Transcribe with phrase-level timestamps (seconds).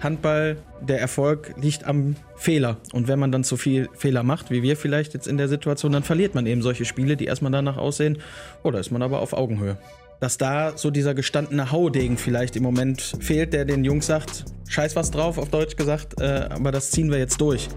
[0.00, 2.78] Handball, der Erfolg liegt am Fehler.
[2.92, 5.92] Und wenn man dann zu viel Fehler macht, wie wir vielleicht jetzt in der Situation,
[5.92, 8.18] dann verliert man eben solche Spiele, die erstmal danach aussehen.
[8.62, 9.76] Oder ist man aber auf Augenhöhe.
[10.20, 14.96] Dass da so dieser gestandene Haudegen vielleicht im Moment fehlt, der den Jungs sagt, scheiß
[14.96, 17.68] was drauf, auf Deutsch gesagt, äh, aber das ziehen wir jetzt durch.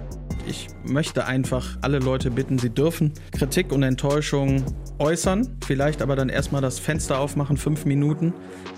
[0.46, 4.64] Ich möchte einfach alle Leute bitten, sie dürfen Kritik und Enttäuschung
[5.00, 8.34] äußern, vielleicht aber dann erstmal das Fenster aufmachen, fünf Minuten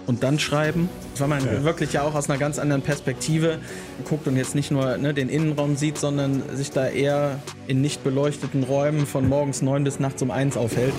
[0.08, 0.90] und dann schreiben.
[1.18, 1.64] Weil man ja.
[1.64, 3.60] wirklich ja auch aus einer ganz anderen Perspektive
[4.08, 8.04] guckt und jetzt nicht nur ne, den Innenraum sieht, sondern sich da eher in nicht
[8.04, 10.94] beleuchteten Räumen von morgens neun bis nachts um eins aufhält.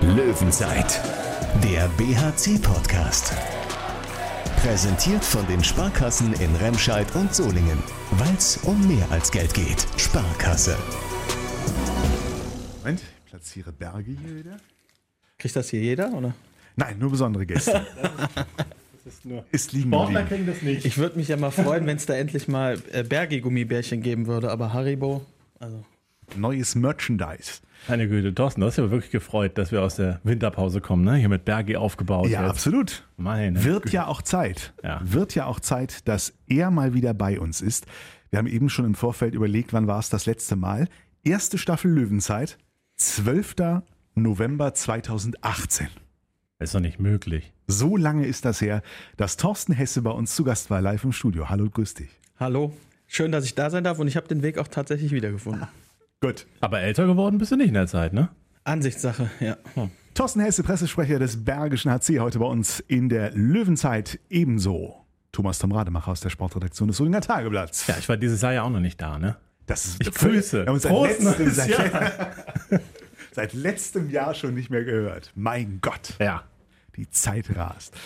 [0.00, 1.00] Löwenzeit,
[1.62, 3.32] der BHC-Podcast.
[4.62, 7.82] Präsentiert von den Sparkassen in Remscheid und Solingen.
[8.12, 9.84] Weil es um mehr als Geld geht.
[9.96, 10.76] Sparkasse.
[12.78, 14.56] Moment, ich platziere Berge hier wieder.
[15.36, 16.32] Kriegt das hier jeder, oder?
[16.76, 17.84] Nein, nur besondere Gäste.
[19.04, 20.84] Das ist, nur ist liegen Sportler kriegen das nicht.
[20.84, 24.48] Ich würde mich ja mal freuen, wenn es da endlich mal äh, Bergi-Gummibärchen geben würde,
[24.48, 25.26] aber Haribo,
[25.58, 25.84] also.
[26.36, 27.62] Neues Merchandise.
[27.88, 31.16] Meine Güte, Thorsten, du hast ja wirklich gefreut, dass wir aus der Winterpause kommen, ne?
[31.16, 32.28] Hier mit Bergi aufgebaut.
[32.28, 32.50] Ja, jetzt.
[32.50, 33.08] absolut.
[33.16, 33.94] Meine Wird Güte.
[33.96, 34.72] ja auch Zeit.
[34.84, 35.00] Ja.
[35.02, 37.86] Wird ja auch Zeit, dass er mal wieder bei uns ist.
[38.30, 40.88] Wir haben eben schon im Vorfeld überlegt, wann war es das letzte Mal.
[41.24, 42.56] Erste Staffel Löwenzeit,
[42.96, 43.56] 12.
[44.14, 45.88] November 2018.
[46.60, 47.52] Ist doch nicht möglich.
[47.66, 48.82] So lange ist das her,
[49.16, 51.48] dass Thorsten Hesse bei uns zu Gast war, live im Studio.
[51.48, 52.10] Hallo, grüß dich.
[52.38, 52.72] Hallo.
[53.08, 55.66] Schön, dass ich da sein darf und ich habe den Weg auch tatsächlich wiedergefunden.
[56.22, 56.46] Gut.
[56.60, 58.28] Aber älter geworden bist du nicht in der Zeit, ne?
[58.62, 59.56] Ansichtssache, ja.
[59.74, 59.90] Hm.
[60.14, 65.04] Thorsten Hesse, Pressesprecher des Bergischen HC, heute bei uns in der Löwenzeit ebenso.
[65.32, 67.88] Thomas Tom Rademacher aus der Sportredaktion des Solinger Tageblatts.
[67.88, 69.36] Ja, ich war dieses Jahr ja auch noch nicht da, ne?
[69.66, 70.64] Das ist ich grüße.
[70.64, 72.82] Wir haben seit, letztem, seit,
[73.32, 75.32] seit letztem Jahr schon nicht mehr gehört.
[75.34, 76.14] Mein Gott.
[76.20, 76.44] Ja.
[76.96, 77.96] Die Zeit rast.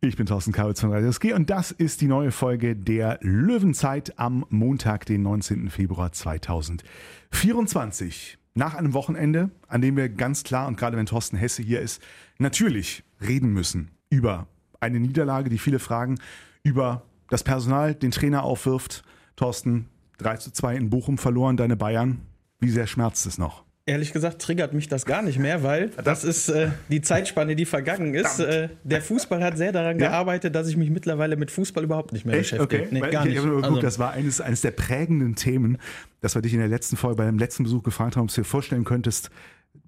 [0.00, 4.16] Ich bin Thorsten Kawitz von Radio SG und das ist die neue Folge der Löwenzeit
[4.16, 5.70] am Montag, den 19.
[5.70, 8.38] Februar 2024.
[8.54, 12.00] Nach einem Wochenende, an dem wir ganz klar und gerade wenn Thorsten Hesse hier ist,
[12.38, 14.46] natürlich reden müssen über
[14.78, 16.20] eine Niederlage, die viele fragen,
[16.62, 19.02] über das Personal, den Trainer aufwirft.
[19.34, 22.20] Thorsten, 3 zu 2 in Bochum verloren, deine Bayern.
[22.60, 23.64] Wie sehr schmerzt es noch?
[23.88, 27.64] Ehrlich gesagt triggert mich das gar nicht mehr, weil das ist äh, die Zeitspanne, die
[27.64, 28.38] vergangen ist.
[28.38, 30.08] Äh, der Fußball hat sehr daran ja?
[30.08, 32.50] gearbeitet, dass ich mich mittlerweile mit Fußball überhaupt nicht mehr Echt?
[32.50, 32.82] beschäftige.
[32.82, 32.88] Okay.
[32.92, 33.44] Nee, gar ich, nicht.
[33.44, 33.80] Ich also.
[33.80, 35.78] das war eines, eines der prägenden Themen,
[36.20, 38.42] dass wir dich in der letzten Folge, bei dem letzten Besuch gefragt haben, ob du
[38.42, 39.30] dir vorstellen könntest,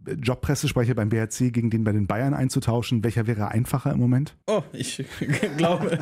[0.06, 3.04] Jobpressesprecher beim BRC gegen den bei den Bayern einzutauschen.
[3.04, 4.36] Welcher wäre einfacher im Moment?
[4.46, 5.04] Oh, ich
[5.56, 5.98] glaube,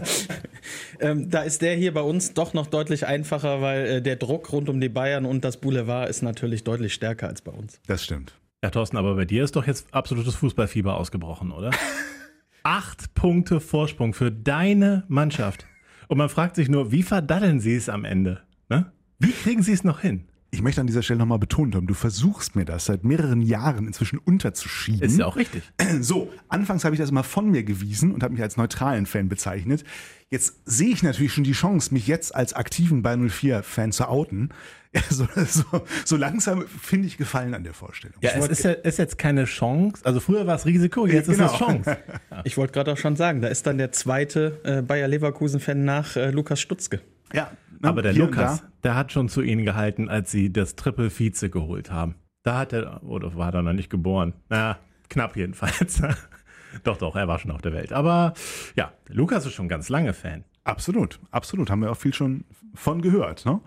[1.01, 4.53] ähm, da ist der hier bei uns doch noch deutlich einfacher, weil äh, der Druck
[4.53, 7.81] rund um die Bayern und das Boulevard ist natürlich deutlich stärker als bei uns.
[7.87, 8.35] Das stimmt.
[8.63, 11.71] Ja, Thorsten, aber bei dir ist doch jetzt absolutes Fußballfieber ausgebrochen, oder?
[12.63, 15.67] Acht Punkte Vorsprung für deine Mannschaft.
[16.09, 18.43] Und man fragt sich nur, wie verdaddeln sie es am Ende?
[18.69, 18.91] Ne?
[19.19, 20.25] Wie kriegen sie es noch hin?
[20.51, 23.87] Ich möchte an dieser Stelle nochmal betonen, Tom, du versuchst mir das seit mehreren Jahren
[23.87, 25.03] inzwischen unterzuschieben.
[25.03, 25.63] Ist ja auch richtig.
[26.01, 29.29] So, anfangs habe ich das immer von mir gewiesen und habe mich als neutralen Fan
[29.29, 29.85] bezeichnet.
[30.31, 34.51] Jetzt sehe ich natürlich schon die Chance, mich jetzt als aktiven Bayern 04-Fan zu outen.
[34.95, 35.65] Ja, so, so,
[36.05, 38.17] so langsam finde ich Gefallen an der Vorstellung.
[38.23, 40.05] Ja, es ist, ja, ist jetzt keine Chance.
[40.05, 41.47] Also früher war es Risiko, jetzt genau.
[41.47, 41.99] ist es Chance.
[42.31, 42.43] Ja.
[42.45, 46.17] Ich wollte gerade auch schon sagen, da ist dann der zweite äh, Bayer Leverkusen-Fan nach
[46.17, 47.01] äh, Lukas Stutzke.
[47.33, 47.51] Ja,
[47.81, 47.89] Ne?
[47.89, 51.91] Aber der Lukas, der hat schon zu ihnen gehalten, als sie das Triple Vize geholt
[51.91, 52.17] haben.
[52.43, 54.35] Da hat er, oder war er noch nicht geboren?
[54.49, 54.79] Na,
[55.09, 56.03] knapp jedenfalls.
[56.85, 57.93] doch, doch, er war schon auf der Welt.
[57.93, 58.35] Aber
[58.77, 60.45] ja, Lukas ist schon ganz lange Fan.
[60.65, 61.71] Absolut, absolut.
[61.71, 62.45] Haben wir auch viel schon
[62.75, 63.61] von gehört, ne?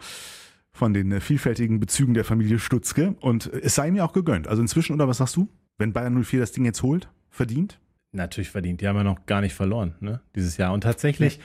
[0.74, 3.16] Von den äh, vielfältigen Bezügen der Familie Stutzke.
[3.20, 4.48] Und es sei mir auch gegönnt.
[4.48, 5.50] Also inzwischen, oder was sagst du?
[5.78, 7.80] Wenn Bayern 04 das Ding jetzt holt, verdient?
[8.14, 8.82] Natürlich verdient.
[8.82, 10.22] Die haben ja noch gar nicht verloren, ne?
[10.36, 10.74] Dieses Jahr.
[10.74, 11.40] Und tatsächlich,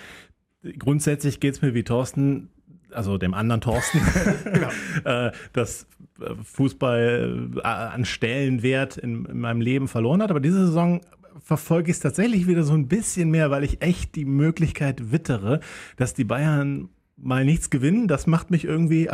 [0.79, 2.51] grundsätzlich geht es mir wie Thorsten,
[2.97, 4.01] also dem anderen Thorsten,
[4.45, 4.69] genau.
[5.53, 5.87] dass
[6.21, 10.31] äh, Fußball äh, an Stellenwert in, in, meinem Leben verloren hat.
[10.31, 11.01] Aber diese Saison
[11.43, 15.61] verfolge ich es tatsächlich wieder so ein bisschen mehr, weil ich echt die Möglichkeit wittere,
[15.97, 18.09] dass die Bayern mal nichts gewinnen.
[18.09, 19.09] Das macht mich irgendwie,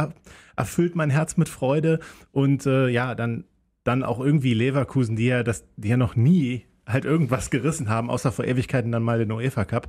[0.56, 2.00] erfüllt mein Herz mit Freude.
[2.31, 3.44] Und äh, ja, dann,
[3.85, 8.11] dann auch irgendwie Leverkusen, die ja, das, die ja noch nie halt irgendwas gerissen haben,
[8.11, 9.88] außer vor Ewigkeiten dann mal den UEFA Cup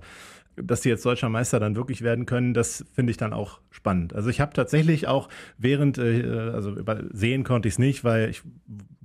[0.55, 4.13] dass die jetzt deutscher Meister dann wirklich werden können, das finde ich dann auch spannend.
[4.13, 6.75] Also ich habe tatsächlich auch während, äh, also
[7.11, 8.43] sehen konnte ich es nicht, weil ich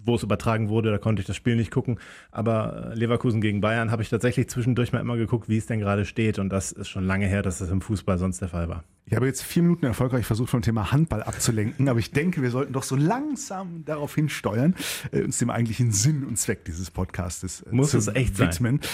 [0.04, 1.98] wo es übertragen wurde, da konnte ich das Spiel nicht gucken.
[2.30, 5.80] Aber äh, Leverkusen gegen Bayern habe ich tatsächlich zwischendurch mal immer geguckt, wie es denn
[5.80, 6.38] gerade steht.
[6.38, 8.84] Und das ist schon lange her, dass das im Fußball sonst der Fall war.
[9.06, 12.50] Ich habe jetzt vier Minuten erfolgreich versucht, vom Thema Handball abzulenken, aber ich denke, wir
[12.50, 14.74] sollten doch so langsam darauf hinsteuern,
[15.12, 18.80] äh, uns dem eigentlichen Sinn und Zweck dieses Podcastes äh, Muss zu es echt widmen.
[18.82, 18.90] Sein.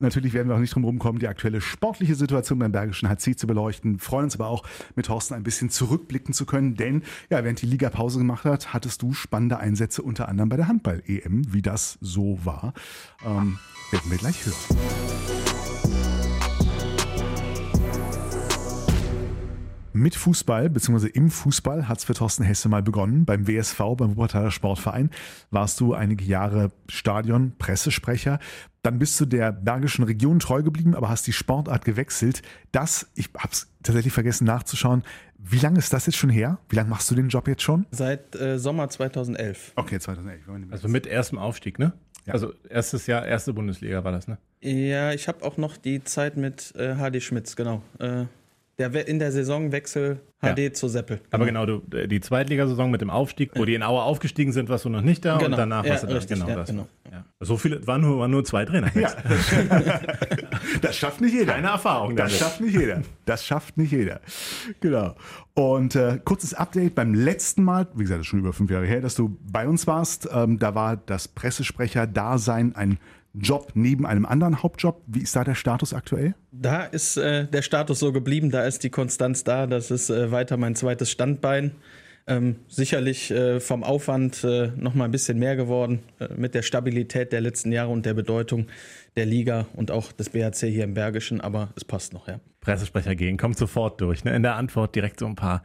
[0.00, 3.48] Natürlich werden wir auch nicht drum rumkommen, die aktuelle sportliche Situation beim Bergischen HC zu
[3.48, 3.98] beleuchten.
[3.98, 4.64] Freuen uns aber auch,
[4.94, 8.72] mit Thorsten ein bisschen zurückblicken zu können, denn ja, während die Liga Pause gemacht hat,
[8.72, 12.72] hattest du spannende Einsätze unter anderem bei der Handball-EM, wie das so war.
[13.24, 13.58] Ähm,
[13.90, 14.78] werden wir gleich hören.
[19.98, 23.24] Mit Fußball, beziehungsweise im Fußball hat es für Thorsten Hesse mal begonnen.
[23.24, 25.10] Beim WSV, beim Wuppertaler Sportverein,
[25.50, 28.38] warst du einige Jahre Stadion, Pressesprecher.
[28.82, 32.42] Dann bist du der Bergischen Region treu geblieben, aber hast die Sportart gewechselt.
[32.70, 35.02] Das, ich habe es tatsächlich vergessen nachzuschauen.
[35.38, 36.58] Wie lange ist das jetzt schon her?
[36.68, 37.86] Wie lange machst du den Job jetzt schon?
[37.92, 39.72] Seit äh, Sommer 2011.
[39.76, 40.48] Okay, 2011.
[40.70, 41.92] Also mit erstem Aufstieg, ne?
[42.26, 42.34] Ja.
[42.34, 44.38] Also erstes Jahr, erste Bundesliga war das, ne?
[44.60, 47.82] Ja, ich habe auch noch die Zeit mit äh, HD Schmitz, genau.
[48.00, 48.24] Äh,
[48.78, 50.72] der in der Saisonwechsel HD ja.
[50.72, 51.20] zu Seppel.
[51.32, 54.84] Aber genau, du, die Zweitligasaison mit dem Aufstieg, wo die in Aue aufgestiegen sind, warst
[54.84, 55.50] du noch nicht da genau.
[55.50, 56.14] und danach ja, warst du da.
[56.14, 56.68] Richtig, genau, das.
[56.68, 56.86] Genau.
[57.40, 58.96] So viele, waren nur, waren nur zwei Trainer.
[58.96, 59.10] Ja.
[60.80, 61.54] das schafft nicht jeder.
[61.54, 62.14] Keine Erfahrung.
[62.14, 62.40] Das damit.
[62.40, 63.02] schafft nicht jeder.
[63.24, 64.20] Das schafft nicht jeder.
[64.80, 65.16] Genau.
[65.54, 68.86] Und äh, kurzes Update beim letzten Mal, wie gesagt, das ist schon über fünf Jahre
[68.86, 70.28] her, dass du bei uns warst.
[70.32, 72.98] Ähm, da war das Pressesprecher-Dasein ein
[73.34, 75.02] Job neben einem anderen Hauptjob.
[75.06, 76.34] Wie ist da der Status aktuell?
[76.52, 80.30] Da ist äh, der Status so geblieben, da ist die Konstanz da, das ist äh,
[80.30, 81.72] weiter mein zweites Standbein.
[82.26, 86.60] Ähm, sicherlich äh, vom Aufwand äh, noch mal ein bisschen mehr geworden äh, mit der
[86.60, 88.66] Stabilität der letzten Jahre und der Bedeutung
[89.16, 92.38] der Liga und auch des BHC hier im Bergischen, aber es passt noch, ja.
[92.60, 94.24] Pressesprecher gehen, kommt sofort durch.
[94.24, 94.36] Ne?
[94.36, 95.62] In der Antwort direkt so ein paar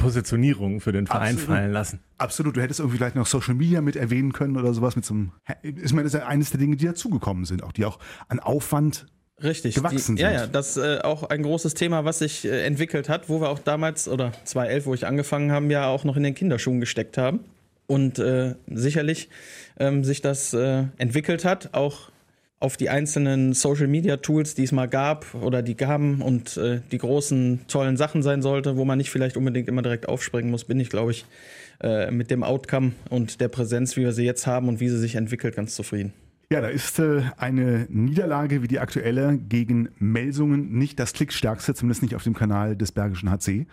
[0.00, 1.56] Positionierung für den Verein Absolut.
[1.56, 2.00] fallen lassen.
[2.18, 2.56] Absolut.
[2.56, 5.32] Du hättest irgendwie vielleicht noch Social Media mit erwähnen können oder sowas mit so einem.
[5.62, 7.98] Ich meine, das ist ja eines der Dinge, die dazugekommen sind, auch die auch
[8.28, 9.06] an Aufwand
[9.42, 9.74] Richtig.
[9.74, 10.20] gewachsen die, sind.
[10.20, 13.40] Ja, ja, das ist äh, auch ein großes Thema, was sich äh, entwickelt hat, wo
[13.40, 16.80] wir auch damals oder 2011, wo ich angefangen habe, ja auch noch in den Kinderschuhen
[16.80, 17.40] gesteckt haben.
[17.86, 19.28] Und äh, sicherlich
[19.78, 22.10] ähm, sich das äh, entwickelt hat, auch
[22.60, 26.82] auf die einzelnen Social Media Tools, die es mal gab oder die gaben und äh,
[26.92, 30.64] die großen tollen Sachen sein sollte, wo man nicht vielleicht unbedingt immer direkt aufspringen muss,
[30.64, 31.24] bin ich, glaube ich,
[31.82, 34.98] äh, mit dem Outcome und der Präsenz, wie wir sie jetzt haben und wie sie
[34.98, 36.12] sich entwickelt, ganz zufrieden.
[36.52, 42.02] Ja, da ist äh, eine Niederlage wie die aktuelle gegen Melsungen nicht das Klickstärkste, zumindest
[42.02, 43.66] nicht auf dem Kanal des Bergischen HC.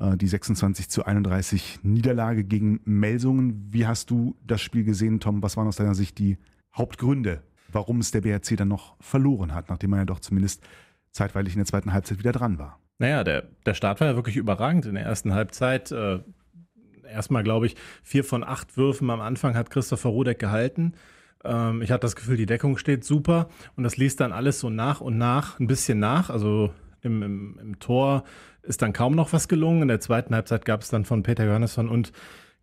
[0.00, 3.68] Äh, die 26 zu 31 Niederlage gegen Melsungen.
[3.70, 5.42] Wie hast du das Spiel gesehen, Tom?
[5.42, 6.38] Was waren aus deiner Sicht die
[6.74, 7.42] Hauptgründe
[7.74, 10.62] warum es der BRC dann noch verloren hat, nachdem er ja doch zumindest
[11.10, 12.78] zeitweilig in der zweiten Halbzeit wieder dran war.
[12.98, 15.90] Naja, der, der Start war ja wirklich überragend in der ersten Halbzeit.
[15.90, 16.20] Äh,
[17.08, 20.94] erstmal, glaube ich, vier von acht Würfen am Anfang hat Christopher Rodeck gehalten.
[21.44, 24.70] Ähm, ich hatte das Gefühl, die Deckung steht super und das ließ dann alles so
[24.70, 26.30] nach und nach ein bisschen nach.
[26.30, 26.72] Also
[27.02, 28.24] im, im, im Tor
[28.62, 29.82] ist dann kaum noch was gelungen.
[29.82, 32.12] In der zweiten Halbzeit gab es dann von Peter Johannesson und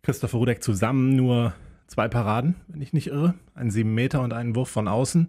[0.02, 1.54] Christopher Rudek zusammen nur
[1.92, 3.34] zwei Paraden, wenn ich nicht irre.
[3.54, 5.28] Ein sieben Meter und einen Wurf von außen.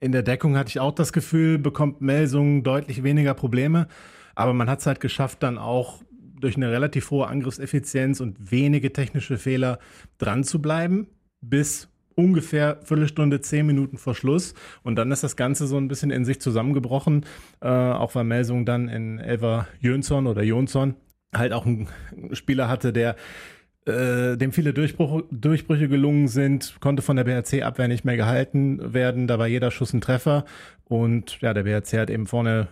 [0.00, 3.88] In der Deckung hatte ich auch das Gefühl, bekommt Melsung deutlich weniger Probleme.
[4.34, 6.02] Aber man hat es halt geschafft, dann auch
[6.40, 9.80] durch eine relativ hohe Angriffseffizienz und wenige technische Fehler
[10.16, 11.08] dran zu bleiben,
[11.42, 14.54] bis ungefähr Viertelstunde, zehn Minuten vor Schluss.
[14.82, 17.26] Und dann ist das Ganze so ein bisschen in sich zusammengebrochen,
[17.60, 20.94] äh, auch weil Melsung dann in Elva Jönsson oder Jonsson
[21.34, 21.88] halt auch einen
[22.32, 23.14] Spieler hatte, der
[23.88, 29.26] äh, dem viele Durchbruch, Durchbrüche gelungen sind, konnte von der BRC-Abwehr nicht mehr gehalten werden.
[29.26, 30.44] Da war jeder Schuss ein Treffer.
[30.84, 32.68] Und ja, der BRC hat eben vorne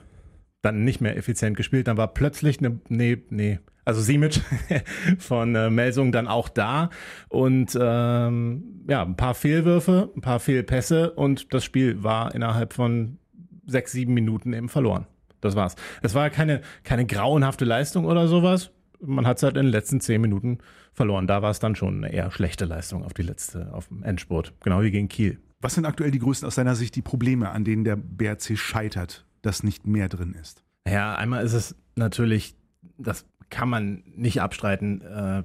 [0.63, 1.89] dann nicht mehr effizient gespielt.
[1.89, 4.41] Dann war plötzlich eine, nee, nee, also Simic
[5.19, 6.91] von äh, Melsung dann auch da.
[7.29, 13.19] Und ähm, ja, ein paar Fehlwürfe, ein paar Fehlpässe und das Spiel war innerhalb von
[13.67, 15.07] sechs, sieben Minuten eben verloren.
[15.41, 15.77] Das war's.
[16.03, 18.73] Es war keine, keine grauenhafte Leistung oder sowas.
[19.01, 20.59] Man hat es halt in den letzten zehn Minuten
[20.93, 21.27] verloren.
[21.27, 24.55] Da war es dann schon eine eher schlechte Leistung auf die letzte, auf dem Endspurt.
[24.61, 25.39] Genau wie gegen Kiel.
[25.61, 29.27] Was sind aktuell die größten aus deiner Sicht die Probleme, an denen der BRC scheitert,
[29.43, 30.63] dass nicht mehr drin ist?
[30.89, 32.55] Ja, einmal ist es natürlich,
[32.99, 35.43] das kann man nicht abstreiten, äh,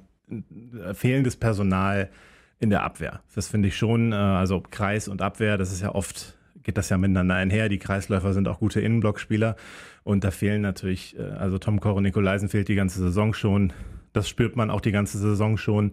[0.94, 2.10] fehlendes Personal
[2.58, 3.22] in der Abwehr.
[3.34, 6.88] Das finde ich schon, äh, also Kreis und Abwehr, das ist ja oft, geht das
[6.88, 7.68] ja miteinander einher.
[7.68, 9.56] Die Kreisläufer sind auch gute Innenblockspieler
[10.04, 13.72] und da fehlen natürlich, äh, also Tom Koro Nikolaisen fehlt die ganze Saison schon.
[14.12, 15.92] Das spürt man auch die ganze Saison schon.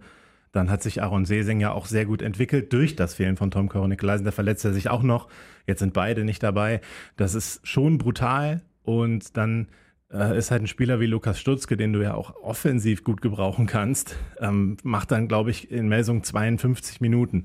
[0.51, 3.69] Dann hat sich Aaron Sesing ja auch sehr gut entwickelt durch das Fehlen von Tom
[3.69, 4.25] Kornikleisen.
[4.25, 5.27] Da verletzt er sich auch noch.
[5.67, 6.81] Jetzt sind beide nicht dabei.
[7.17, 8.63] Das ist schon brutal.
[8.83, 9.67] Und dann
[10.11, 13.67] äh, ist halt ein Spieler wie Lukas Stutzke, den du ja auch offensiv gut gebrauchen
[13.67, 17.43] kannst, ähm, macht dann, glaube ich, in Melsung 52 Minuten.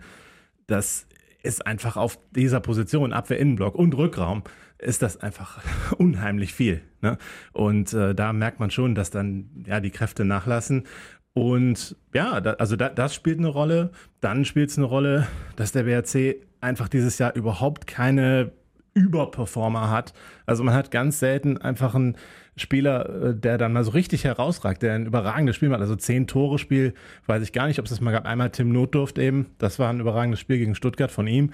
[0.67, 1.07] Das
[1.45, 4.43] ist einfach auf dieser Position, Abwehr-Innenblock und Rückraum,
[4.79, 5.63] ist das einfach
[5.99, 6.83] unheimlich viel.
[7.01, 7.19] Ne?
[7.53, 10.85] Und äh, da merkt man schon, dass dann ja die Kräfte nachlassen.
[11.35, 13.91] Und ja, da, also da, das spielt eine Rolle.
[14.21, 18.53] Dann spielt es eine Rolle, dass der BRC einfach dieses Jahr überhaupt keine
[18.95, 20.15] Überperformer hat.
[20.47, 22.17] Also man hat ganz selten einfach einen
[22.57, 25.81] Spieler, äh, der dann mal so richtig herausragt, der ein überragendes Spiel macht.
[25.81, 26.95] Also zehn Tore Spiel,
[27.27, 28.27] weiß ich gar nicht, ob es das mal gab.
[28.27, 31.51] Einmal Tim Notdurft eben, das war ein überragendes Spiel gegen Stuttgart von ihm.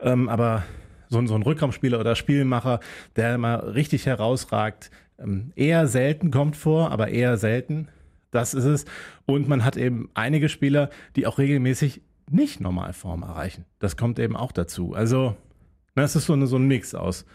[0.00, 0.64] Ähm, aber
[1.08, 2.80] so, so ein Rückraumspieler oder Spielmacher,
[3.16, 7.88] der mal richtig herausragt, ähm, eher selten kommt vor, aber eher selten.
[8.30, 8.86] Das ist es.
[9.26, 13.66] Und man hat eben einige Spieler, die auch regelmäßig nicht Normalform erreichen.
[13.78, 14.94] Das kommt eben auch dazu.
[14.94, 15.36] Also,
[15.94, 17.26] das ist so, eine, so ein Mix aus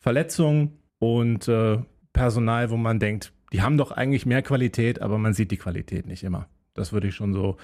[0.00, 1.78] Verletzungen und äh,
[2.12, 6.06] Personal, wo man denkt, die haben doch eigentlich mehr Qualität, aber man sieht die Qualität
[6.06, 6.48] nicht immer.
[6.74, 7.56] Das würde ich schon so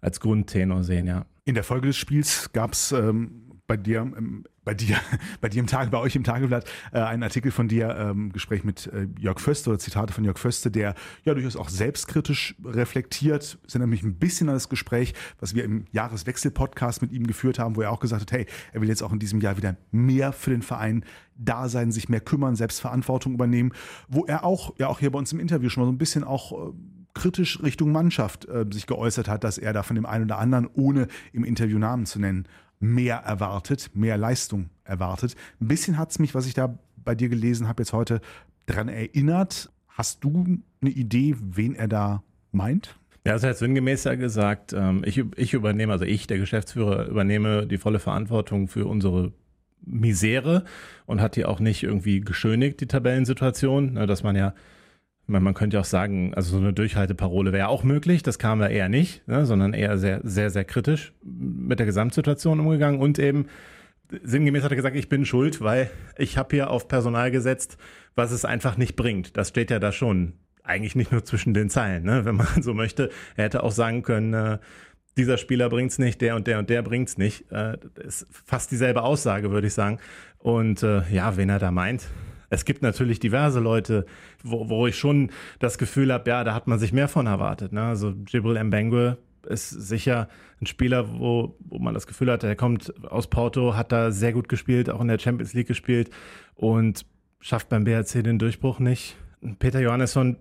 [0.00, 1.26] als Grundtenor sehen, ja.
[1.44, 4.96] In der Folge des Spiels gab es ähm, bei dir, ähm, bei dir,
[5.40, 8.64] bei dir im Tage, bei euch im Tageblatt, äh, einen Artikel von dir, ähm, Gespräch
[8.64, 10.94] mit äh, Jörg Föste oder Zitate von Jörg Föste, der
[11.24, 15.86] ja durchaus auch selbstkritisch reflektiert, sind nämlich ein bisschen an das Gespräch, was wir im
[15.92, 19.12] Jahreswechsel-Podcast mit ihm geführt haben, wo er auch gesagt hat, hey, er will jetzt auch
[19.12, 21.04] in diesem Jahr wieder mehr für den Verein
[21.36, 23.72] da sein, sich mehr kümmern, Selbstverantwortung übernehmen,
[24.08, 26.24] wo er auch, ja auch hier bei uns im Interview schon mal so ein bisschen
[26.24, 26.72] auch äh,
[27.14, 30.68] kritisch Richtung Mannschaft äh, sich geäußert hat, dass er da von dem einen oder anderen,
[30.74, 32.46] ohne im Interview Namen zu nennen,
[32.80, 35.34] mehr erwartet, mehr Leistung erwartet.
[35.60, 38.20] Ein bisschen hat es mich, was ich da bei dir gelesen habe, jetzt heute
[38.66, 39.70] daran erinnert.
[39.88, 42.96] Hast du eine Idee, wen er da meint?
[43.26, 47.66] Ja, das hat sinngemäß ja gesagt, ähm, ich, ich übernehme, also ich, der Geschäftsführer, übernehme
[47.66, 49.32] die volle Verantwortung für unsere
[49.80, 50.64] Misere
[51.06, 54.54] und hat die auch nicht irgendwie geschönigt, die Tabellensituation, ne, dass man ja
[55.26, 58.22] man könnte auch sagen, also so eine Durchhalteparole wäre auch möglich.
[58.22, 62.60] Das kam da eher nicht, ne, sondern eher sehr, sehr, sehr kritisch mit der Gesamtsituation
[62.60, 63.46] umgegangen und eben
[64.22, 67.78] sinngemäß hat er gesagt, ich bin schuld, weil ich habe hier auf Personal gesetzt,
[68.14, 69.36] was es einfach nicht bringt.
[69.36, 70.34] Das steht ja da schon.
[70.62, 73.10] Eigentlich nicht nur zwischen den Zeilen, ne, wenn man so möchte.
[73.36, 74.58] Er hätte auch sagen können, äh,
[75.16, 77.50] dieser Spieler bringt's nicht, der und der und der bringt's nicht.
[77.52, 79.98] Äh, ist fast dieselbe Aussage, würde ich sagen.
[80.38, 82.08] Und äh, ja, wen er da meint,
[82.50, 84.06] es gibt natürlich diverse Leute,
[84.42, 87.72] wo, wo ich schon das Gefühl habe, ja, da hat man sich mehr von erwartet.
[87.72, 87.82] Ne?
[87.82, 90.28] Also Jibril Mbengue ist sicher
[90.60, 94.32] ein Spieler, wo, wo man das Gefühl hat, er kommt aus Porto, hat da sehr
[94.32, 96.10] gut gespielt, auch in der Champions League gespielt
[96.54, 97.04] und
[97.40, 99.16] schafft beim BRC den Durchbruch nicht.
[99.58, 100.38] Peter Johannesson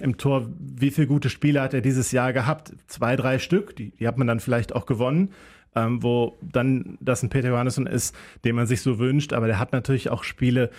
[0.00, 2.72] im Tor, wie viele gute Spiele hat er dieses Jahr gehabt?
[2.86, 5.30] Zwei, drei Stück, die, die hat man dann vielleicht auch gewonnen.
[5.76, 9.58] Ähm, wo dann das ein Peter Johannesson ist, den man sich so wünscht, aber der
[9.58, 10.70] hat natürlich auch Spiele,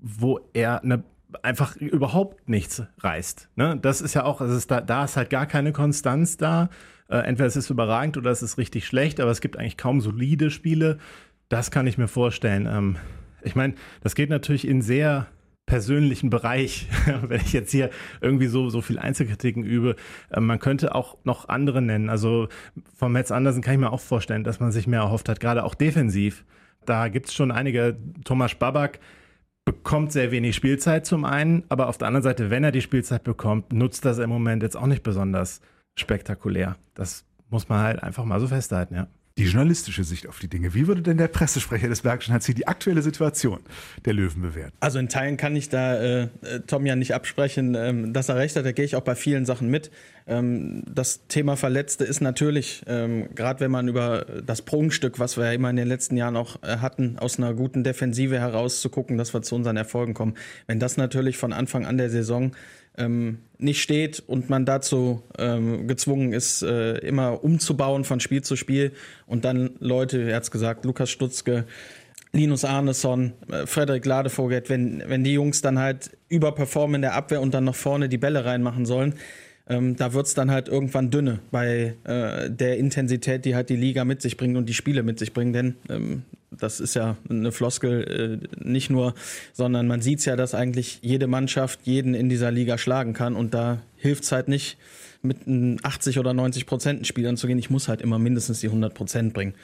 [0.00, 1.04] wo er eine
[1.42, 3.48] einfach überhaupt nichts reißt.
[3.56, 3.76] Ne?
[3.80, 6.68] Das ist ja auch, also da, da ist halt gar keine Konstanz da.
[7.08, 10.00] Äh, entweder es ist überragend oder es ist richtig schlecht, aber es gibt eigentlich kaum
[10.00, 10.98] solide Spiele.
[11.48, 12.66] Das kann ich mir vorstellen.
[12.66, 12.96] Ähm,
[13.42, 15.26] ich meine, das geht natürlich in sehr
[15.66, 16.88] persönlichen Bereich,
[17.22, 19.96] wenn ich jetzt hier irgendwie so, so viel Einzelkritiken übe.
[20.30, 22.08] Äh, man könnte auch noch andere nennen.
[22.08, 22.48] Also
[22.94, 25.64] von Metz Andersen kann ich mir auch vorstellen, dass man sich mehr erhofft hat, gerade
[25.64, 26.44] auch defensiv.
[26.84, 29.00] Da gibt es schon einige, Thomas Babak,
[29.64, 33.24] bekommt sehr wenig Spielzeit zum einen, aber auf der anderen Seite, wenn er die Spielzeit
[33.24, 35.60] bekommt, nutzt das im Moment jetzt auch nicht besonders
[35.98, 36.76] spektakulär.
[36.94, 39.06] Das muss man halt einfach mal so festhalten, ja.
[39.36, 40.74] Die journalistische Sicht auf die Dinge.
[40.74, 43.58] Wie würde denn der Pressesprecher des Bergischen HC die aktuelle Situation
[44.04, 44.76] der Löwen bewerten?
[44.78, 46.28] Also in Teilen kann ich da äh,
[46.68, 48.64] Tom ja nicht absprechen, ähm, dass er recht hat.
[48.64, 49.90] Da gehe ich auch bei vielen Sachen mit.
[50.28, 55.46] Ähm, das Thema Verletzte ist natürlich, ähm, gerade wenn man über das Prunkstück, was wir
[55.46, 58.88] ja immer in den letzten Jahren auch äh, hatten, aus einer guten Defensive heraus zu
[58.88, 60.34] gucken, dass wir zu unseren Erfolgen kommen.
[60.68, 62.52] Wenn das natürlich von Anfang an der Saison
[62.96, 68.56] ähm, nicht steht und man dazu ähm, gezwungen ist, äh, immer umzubauen von Spiel zu
[68.56, 68.92] Spiel
[69.26, 71.64] und dann Leute, er hat es gesagt, Lukas Stutzke,
[72.32, 77.40] Linus Arneson, äh, Frederik Ladevogel, wenn, wenn die Jungs dann halt überperformen in der Abwehr
[77.40, 79.14] und dann noch vorne die Bälle reinmachen sollen,
[79.66, 84.04] ähm, da wird's dann halt irgendwann dünne bei äh, der Intensität, die halt die Liga
[84.04, 85.52] mit sich bringt und die Spiele mit sich bringen.
[85.52, 86.22] Denn ähm,
[86.58, 89.14] das ist ja eine Floskel äh, nicht nur,
[89.52, 93.54] sondern man sieht's ja, dass eigentlich jede Mannschaft jeden in dieser Liga schlagen kann und
[93.54, 94.76] da hilft's halt nicht,
[95.24, 95.38] mit
[95.82, 97.58] 80 oder 90 Prozent Spielern zu gehen.
[97.58, 99.54] Ich muss halt immer mindestens die 100 Prozent bringen.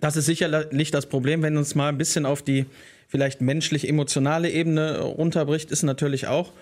[0.00, 2.66] Das ist sicherlich das Problem, wenn uns mal ein bisschen auf die
[3.08, 6.52] vielleicht menschlich-emotionale Ebene runterbricht, ist natürlich auch,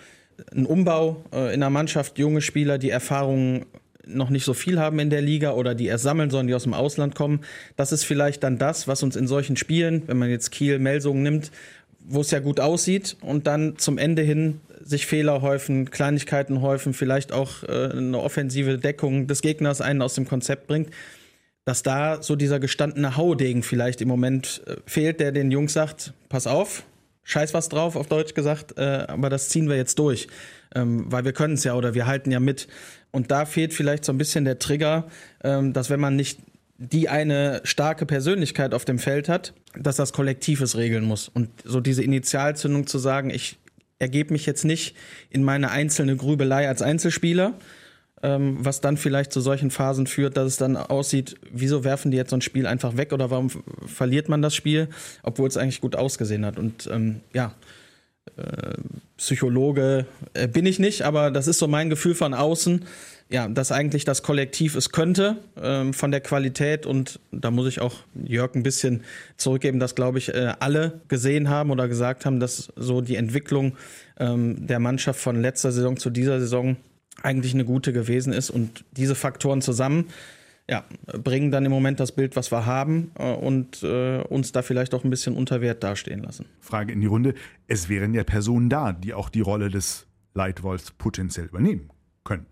[0.54, 3.66] ein Umbau äh, in der Mannschaft, junge Spieler, die Erfahrungen
[4.06, 6.64] noch nicht so viel haben in der Liga oder die erst sammeln sollen, die aus
[6.64, 7.40] dem Ausland kommen.
[7.76, 11.22] Das ist vielleicht dann das, was uns in solchen Spielen, wenn man jetzt Kiel, Melsungen
[11.22, 11.50] nimmt,
[12.06, 16.92] wo es ja gut aussieht und dann zum Ende hin sich Fehler häufen, Kleinigkeiten häufen,
[16.92, 20.90] vielleicht auch äh, eine offensive Deckung des Gegners einen aus dem Konzept bringt,
[21.64, 26.12] dass da so dieser gestandene Haudegen vielleicht im Moment äh, fehlt, der den Jungs sagt,
[26.28, 26.84] pass auf,
[27.22, 30.28] scheiß was drauf, auf Deutsch gesagt, äh, aber das ziehen wir jetzt durch,
[30.74, 32.68] ähm, weil wir können es ja oder wir halten ja mit.
[33.14, 35.06] Und da fehlt vielleicht so ein bisschen der Trigger,
[35.44, 36.40] ähm, dass wenn man nicht
[36.78, 41.28] die eine starke Persönlichkeit auf dem Feld hat, dass das Kollektiv es regeln muss.
[41.28, 43.56] Und so diese Initialzündung zu sagen, ich
[44.00, 44.96] ergebe mich jetzt nicht
[45.30, 47.54] in meine einzelne Grübelei als Einzelspieler,
[48.24, 52.16] ähm, was dann vielleicht zu solchen Phasen führt, dass es dann aussieht, wieso werfen die
[52.16, 53.48] jetzt so ein Spiel einfach weg oder warum
[53.86, 54.88] verliert man das Spiel,
[55.22, 56.58] obwohl es eigentlich gut ausgesehen hat.
[56.58, 57.54] Und ähm, ja,
[59.16, 62.84] Psychologe äh, bin ich nicht, aber das ist so mein Gefühl von außen
[63.30, 66.86] ja, dass eigentlich das Kollektiv es könnte ähm, von der Qualität.
[66.86, 69.02] Und da muss ich auch Jörg ein bisschen
[69.36, 73.76] zurückgeben, dass glaube ich äh, alle gesehen haben oder gesagt haben, dass so die Entwicklung
[74.18, 76.76] ähm, der Mannschaft von letzter Saison zu dieser Saison
[77.22, 78.50] eigentlich eine gute gewesen ist.
[78.50, 80.08] Und diese Faktoren zusammen
[80.68, 84.62] ja, bringen dann im Moment das Bild, was wir haben äh, und äh, uns da
[84.62, 86.46] vielleicht auch ein bisschen unter Wert dastehen lassen.
[86.60, 87.34] Frage in die Runde.
[87.66, 91.90] Es wären ja Personen da, die auch die Rolle des Leitwolfs potenziell übernehmen
[92.24, 92.50] könnten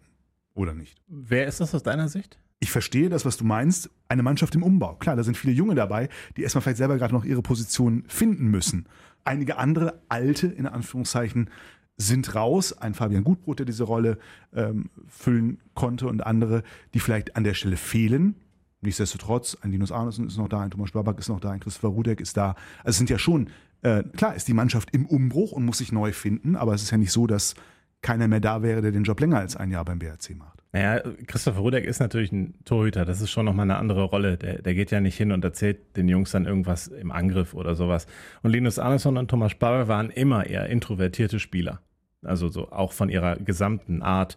[0.54, 1.00] oder nicht.
[1.08, 2.38] Wer ist das aus deiner Sicht?
[2.60, 3.90] Ich verstehe das, was du meinst.
[4.08, 4.94] Eine Mannschaft im Umbau.
[4.94, 8.46] Klar, da sind viele Junge dabei, die erstmal vielleicht selber gerade noch ihre Position finden
[8.46, 8.86] müssen.
[9.24, 11.50] Einige andere alte, in Anführungszeichen,
[11.96, 12.72] sind raus.
[12.72, 14.18] Ein Fabian Gutbrot, der diese Rolle
[14.54, 16.62] ähm, füllen konnte und andere,
[16.94, 18.34] die vielleicht an der Stelle fehlen.
[18.80, 21.88] Nichtsdestotrotz, ein Linus Arnesen ist noch da, ein Thomas Schwabach ist noch da, ein Christopher
[21.88, 22.56] Rudek ist da.
[22.78, 23.48] Also es sind ja schon,
[23.82, 26.90] äh, klar ist die Mannschaft im Umbruch und muss sich neu finden, aber es ist
[26.90, 27.54] ja nicht so, dass
[28.00, 30.61] keiner mehr da wäre, der den Job länger als ein Jahr beim BRC macht.
[30.72, 33.04] Naja, Christopher Rudek ist natürlich ein Torhüter.
[33.04, 34.38] Das ist schon nochmal eine andere Rolle.
[34.38, 37.74] Der, der geht ja nicht hin und erzählt den Jungs dann irgendwas im Angriff oder
[37.74, 38.06] sowas.
[38.42, 41.82] Und Linus Arneson und Thomas Sparre waren immer eher introvertierte Spieler.
[42.22, 44.36] Also so auch von ihrer gesamten Art.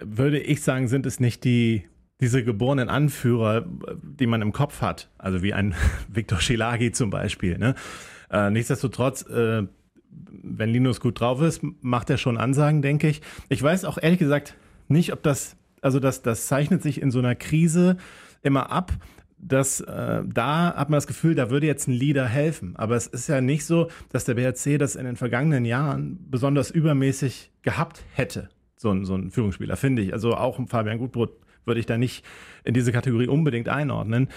[0.00, 1.84] Würde ich sagen, sind es nicht die,
[2.20, 3.64] diese geborenen Anführer,
[4.02, 5.08] die man im Kopf hat.
[5.18, 5.76] Also wie ein
[6.08, 7.58] Viktor Schilagi zum Beispiel.
[7.58, 7.76] Ne?
[8.28, 9.62] Äh, nichtsdestotrotz, äh,
[10.42, 13.22] wenn Linus gut drauf ist, macht er schon Ansagen, denke ich.
[13.48, 14.56] Ich weiß auch ehrlich gesagt
[14.88, 17.96] nicht, ob das, also das, das zeichnet sich in so einer Krise
[18.42, 18.92] immer ab,
[19.38, 22.76] dass äh, da hat man das Gefühl, da würde jetzt ein Leader helfen.
[22.76, 26.70] Aber es ist ja nicht so, dass der BRC das in den vergangenen Jahren besonders
[26.70, 28.48] übermäßig gehabt hätte.
[28.76, 30.12] So ein, so ein Führungsspieler, finde ich.
[30.12, 32.24] Also auch Fabian Gutbrot würde ich da nicht
[32.64, 34.28] in diese Kategorie unbedingt einordnen.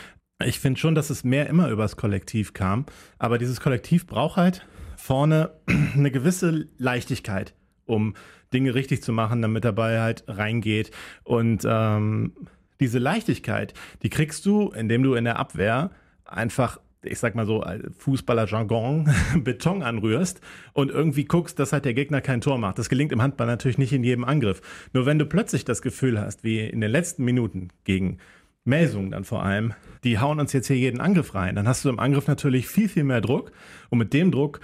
[0.44, 2.86] Ich finde schon, dass es mehr immer übers Kollektiv kam.
[3.18, 4.66] Aber dieses Kollektiv braucht halt
[4.98, 5.52] vorne
[5.96, 7.54] eine gewisse Leichtigkeit,
[7.88, 8.13] um
[8.54, 10.91] Dinge richtig zu machen, damit der Ball halt reingeht.
[11.23, 12.34] Und ähm,
[12.80, 13.73] diese Leichtigkeit,
[14.04, 15.91] die kriegst du, indem du in der Abwehr
[16.26, 17.63] einfach ich sag mal so,
[18.00, 19.10] Fußballer-Jargon,
[19.43, 20.41] Beton anrührst
[20.73, 22.80] und irgendwie guckst, dass halt der Gegner kein Tor macht.
[22.80, 24.62] Das gelingt im Handball natürlich nicht in jedem Angriff.
[24.93, 28.17] Nur wenn du plötzlich das Gefühl hast, wie in den letzten Minuten gegen
[28.65, 29.73] Melsungen dann vor allem,
[30.04, 32.89] die hauen uns jetzt hier jeden Angriff rein, dann hast du im Angriff natürlich viel,
[32.89, 33.52] viel mehr Druck
[33.89, 34.60] und mit dem Druck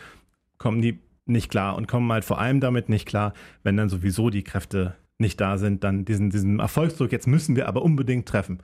[0.57, 3.33] kommen die nicht klar und kommen halt vor allem damit nicht klar,
[3.63, 7.67] wenn dann sowieso die Kräfte nicht da sind, dann diesen, diesen Erfolgsdruck, jetzt müssen wir
[7.67, 8.59] aber unbedingt treffen.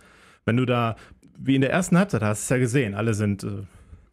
[0.46, 0.96] Wenn du da,
[1.38, 3.64] wie in der ersten Halbzeit hast, es ja gesehen, alle sind äh,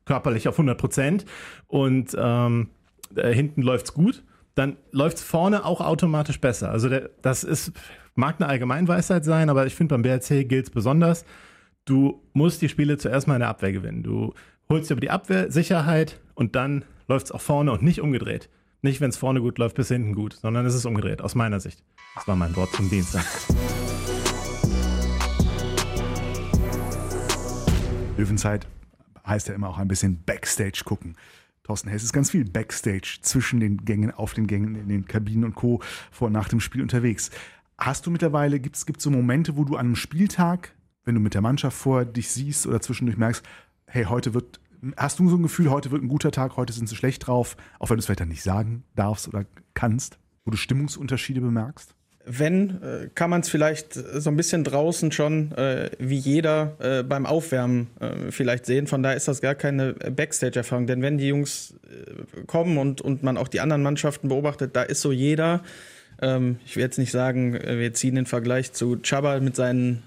[0.05, 1.25] körperlich auf 100 Prozent
[1.67, 2.69] und ähm,
[3.15, 4.23] äh, hinten läuft's gut,
[4.55, 6.71] dann läuft's vorne auch automatisch besser.
[6.71, 7.73] Also der, das ist,
[8.15, 11.25] mag eine Allgemeinweisheit sein, aber ich finde beim BRC gilt es besonders.
[11.85, 14.03] Du musst die Spiele zuerst mal in der Abwehr gewinnen.
[14.03, 14.33] Du
[14.69, 18.49] holst dir über die Abwehr Sicherheit und dann läuft es auch vorne und nicht umgedreht.
[18.83, 21.61] Nicht, wenn es vorne gut läuft, bis hinten gut, sondern es ist umgedreht, aus meiner
[21.61, 21.83] Sicht.
[22.15, 23.25] Das war mein Wort zum Dienstag.
[28.17, 28.67] Löwenzeit
[29.27, 31.17] heißt ja immer auch ein bisschen Backstage gucken.
[31.65, 35.45] Thorsten Hess ist ganz viel Backstage zwischen den Gängen, auf den Gängen, in den Kabinen
[35.45, 35.81] und Co.
[36.13, 37.31] vor und nach dem Spiel unterwegs.
[37.77, 41.35] Hast du mittlerweile, gibt es so Momente, wo du an einem Spieltag, wenn du mit
[41.35, 43.45] der Mannschaft vor dich siehst oder zwischendurch merkst,
[43.87, 44.61] hey, heute wird
[44.97, 47.57] Hast du so ein Gefühl, heute wird ein guter Tag, heute sind sie schlecht drauf,
[47.79, 49.45] auch wenn du es vielleicht dann nicht sagen darfst oder
[49.75, 51.95] kannst, wo du Stimmungsunterschiede bemerkst?
[52.29, 57.03] Wenn, äh, kann man es vielleicht so ein bisschen draußen schon äh, wie jeder äh,
[57.05, 58.89] beim Aufwärmen äh, vielleicht sehen.
[58.89, 60.89] Von daher ist das gar keine Backstage-Erfahrung.
[60.89, 64.83] Denn wenn die Jungs äh, kommen und, und man auch die anderen Mannschaften beobachtet, da
[64.83, 65.63] ist so jeder,
[66.21, 70.03] ähm, ich will jetzt nicht sagen, äh, wir ziehen den Vergleich zu Chaba mit seinen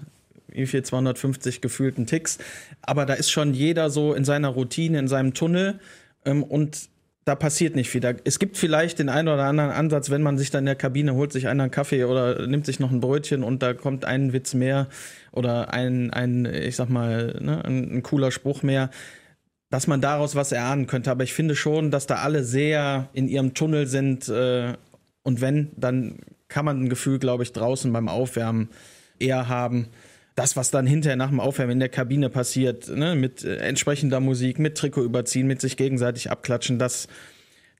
[0.52, 2.38] wie viel 250 gefühlten Ticks.
[2.82, 5.80] Aber da ist schon jeder so in seiner Routine, in seinem Tunnel
[6.24, 6.88] ähm, und
[7.24, 8.00] da passiert nicht viel.
[8.00, 10.74] Da, es gibt vielleicht den einen oder anderen Ansatz, wenn man sich dann in der
[10.74, 14.32] Kabine holt, sich einen Kaffee oder nimmt sich noch ein Brötchen und da kommt ein
[14.32, 14.88] Witz mehr
[15.32, 18.90] oder ein, ein ich sag mal, ne, ein, ein cooler Spruch mehr.
[19.70, 21.10] dass man daraus was erahnen könnte.
[21.12, 24.28] Aber ich finde schon, dass da alle sehr in ihrem Tunnel sind.
[24.28, 24.72] Äh,
[25.22, 28.70] und wenn, dann kann man ein Gefühl, glaube ich, draußen beim Aufwärmen
[29.20, 29.88] eher haben.
[30.36, 34.20] Das, was dann hinterher nach dem Aufwärmen in der Kabine passiert, ne, mit äh, entsprechender
[34.20, 37.08] Musik, mit Trikot überziehen, mit sich gegenseitig abklatschen, das,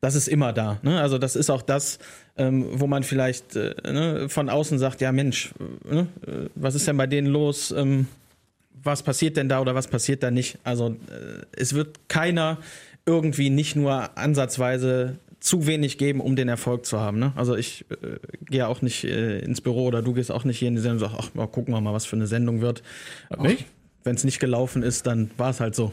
[0.00, 0.78] das ist immer da.
[0.82, 1.00] Ne?
[1.00, 1.98] Also das ist auch das,
[2.36, 5.52] ähm, wo man vielleicht äh, ne, von außen sagt, ja Mensch,
[5.90, 7.70] äh, ne, äh, was ist denn bei denen los?
[7.70, 8.08] Ähm,
[8.82, 10.58] was passiert denn da oder was passiert da nicht?
[10.64, 12.58] Also äh, es wird keiner
[13.06, 17.18] irgendwie nicht nur ansatzweise zu wenig geben, um den Erfolg zu haben.
[17.18, 17.33] Ne?
[17.35, 20.68] Also ich äh, gehe auch nicht äh, ins Büro oder du gehst auch nicht hier
[20.68, 22.83] in die Sendung und sagst, ach, mal gucken wir mal, was für eine Sendung wird.
[24.05, 25.92] Wenn es nicht gelaufen ist, dann war es halt so.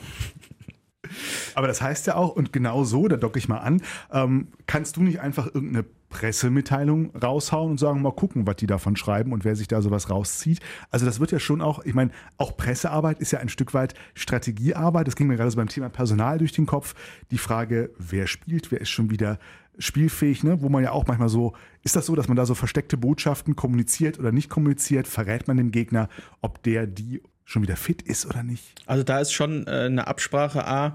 [1.56, 3.82] Aber das heißt ja auch, und genau so, da docke ich mal an,
[4.12, 8.96] ähm, kannst du nicht einfach irgendeine Pressemitteilung raushauen und sagen, mal gucken, was die davon
[8.96, 10.60] schreiben und wer sich da sowas rauszieht.
[10.90, 13.94] Also das wird ja schon auch, ich meine, auch Pressearbeit ist ja ein Stück weit
[14.14, 15.08] Strategiearbeit.
[15.08, 16.96] Das ging mir gerade so beim Thema Personal durch den Kopf.
[17.32, 19.38] Die Frage, wer spielt, wer ist schon wieder
[19.80, 20.62] spielfähig, ne?
[20.62, 23.56] wo man ja auch manchmal so, ist das so, dass man da so versteckte Botschaften
[23.56, 25.08] kommuniziert oder nicht kommuniziert?
[25.08, 26.10] Verrät man dem Gegner,
[26.42, 28.76] ob der die schon wieder fit ist oder nicht?
[28.86, 30.92] Also da ist schon äh, eine Absprache A äh,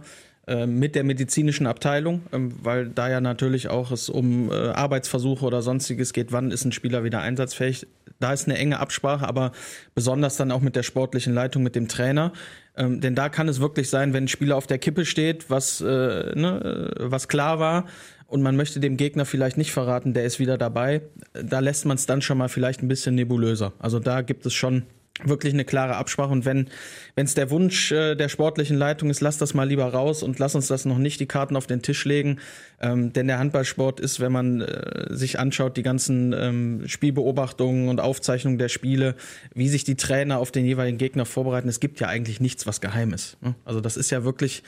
[0.67, 5.63] mit der medizinischen Abteilung, ähm, weil da ja natürlich auch es um äh, Arbeitsversuche oder
[5.63, 7.87] sonstiges geht, wann ist ein Spieler wieder einsatzfähig.
[8.19, 9.53] Da ist eine enge Absprache, aber
[9.95, 12.33] besonders dann auch mit der sportlichen Leitung, mit dem Trainer.
[12.77, 15.81] Ähm, denn da kann es wirklich sein, wenn ein Spieler auf der Kippe steht, was,
[15.81, 17.87] äh, ne, was klar war,
[18.33, 21.03] und man möchte dem Gegner vielleicht nicht verraten, der ist wieder dabei,
[21.35, 23.75] da lässt man es dann schon mal vielleicht ein bisschen nebulöser.
[23.79, 24.85] Also da gibt es schon
[25.25, 26.33] wirklich eine klare Absprache.
[26.33, 26.69] Und wenn
[27.15, 30.55] es der Wunsch äh, der sportlichen Leitung ist, lass das mal lieber raus und lass
[30.55, 32.39] uns das noch nicht die Karten auf den Tisch legen.
[32.81, 38.01] Ähm, denn der Handballsport ist, wenn man äh, sich anschaut, die ganzen ähm, Spielbeobachtungen und
[38.01, 39.15] Aufzeichnungen der Spiele,
[39.55, 42.81] wie sich die Trainer auf den jeweiligen Gegner vorbereiten, es gibt ja eigentlich nichts, was
[42.81, 43.37] geheim ist.
[43.43, 43.55] Ne?
[43.65, 44.63] Also das ist ja wirklich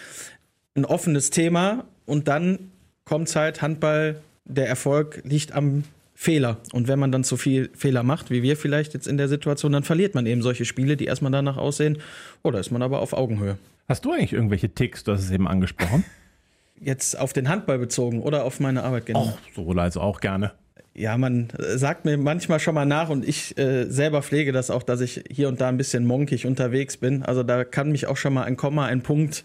[0.75, 1.85] ein offenes Thema.
[2.07, 2.71] Und dann
[3.05, 6.59] kommt halt Handball, der Erfolg liegt am Fehler.
[6.73, 9.73] Und wenn man dann zu viel Fehler macht, wie wir vielleicht jetzt in der Situation,
[9.73, 11.99] dann verliert man eben solche Spiele, die erstmal danach aussehen.
[12.43, 13.59] Oder ist man aber auf Augenhöhe.
[13.89, 15.05] Hast du eigentlich irgendwelche Ticks?
[15.05, 16.05] Du hast es eben angesprochen.
[16.81, 19.21] Jetzt auf den Handball bezogen oder auf meine Arbeit genau?
[19.21, 20.53] Auch sowohl als auch gerne.
[20.97, 24.83] Ja, man sagt mir manchmal schon mal nach und ich äh, selber pflege das auch,
[24.83, 27.25] dass ich hier und da ein bisschen monkig unterwegs bin.
[27.25, 29.45] Also da kann mich auch schon mal ein Komma, ein Punkt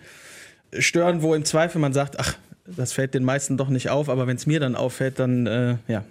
[0.78, 4.28] stören, wo im Zweifel man sagt, ach, das fällt den meisten doch nicht auf, aber
[4.28, 6.04] wenn es mir dann auffällt, dann äh, ja,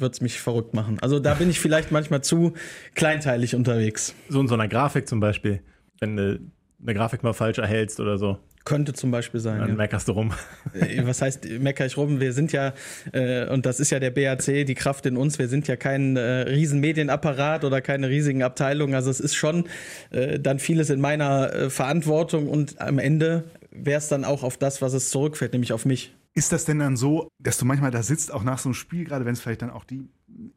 [0.00, 0.98] wird es mich verrückt machen.
[1.00, 2.52] Also da bin ich vielleicht manchmal zu
[2.94, 4.14] kleinteilig unterwegs.
[4.28, 5.60] So in so einer Grafik zum Beispiel,
[6.00, 6.40] wenn du
[6.82, 8.38] eine Grafik mal falsch erhältst oder so.
[8.64, 9.60] Könnte zum Beispiel sein.
[9.60, 9.74] Dann ja.
[9.76, 10.32] meckerst du rum.
[10.74, 12.20] Äh, was heißt, mecker ich rum?
[12.20, 12.74] Wir sind ja,
[13.12, 16.16] äh, und das ist ja der BAC, die Kraft in uns, wir sind ja kein
[16.16, 18.94] äh, riesen Medienapparat oder keine riesigen Abteilungen.
[18.94, 19.66] Also es ist schon
[20.10, 24.56] äh, dann vieles in meiner äh, Verantwortung und am Ende wäre es dann auch auf
[24.56, 26.15] das, was es zurückfällt, nämlich auf mich.
[26.36, 29.04] Ist das denn dann so, dass du manchmal da sitzt, auch nach so einem Spiel,
[29.04, 30.06] gerade wenn es vielleicht dann auch die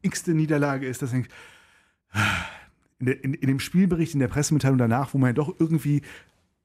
[0.01, 1.29] x-te Niederlage ist, dass du denkst,
[2.99, 6.01] in, in, in, dem Spielbericht, in der Pressemitteilung danach, wo man ja doch irgendwie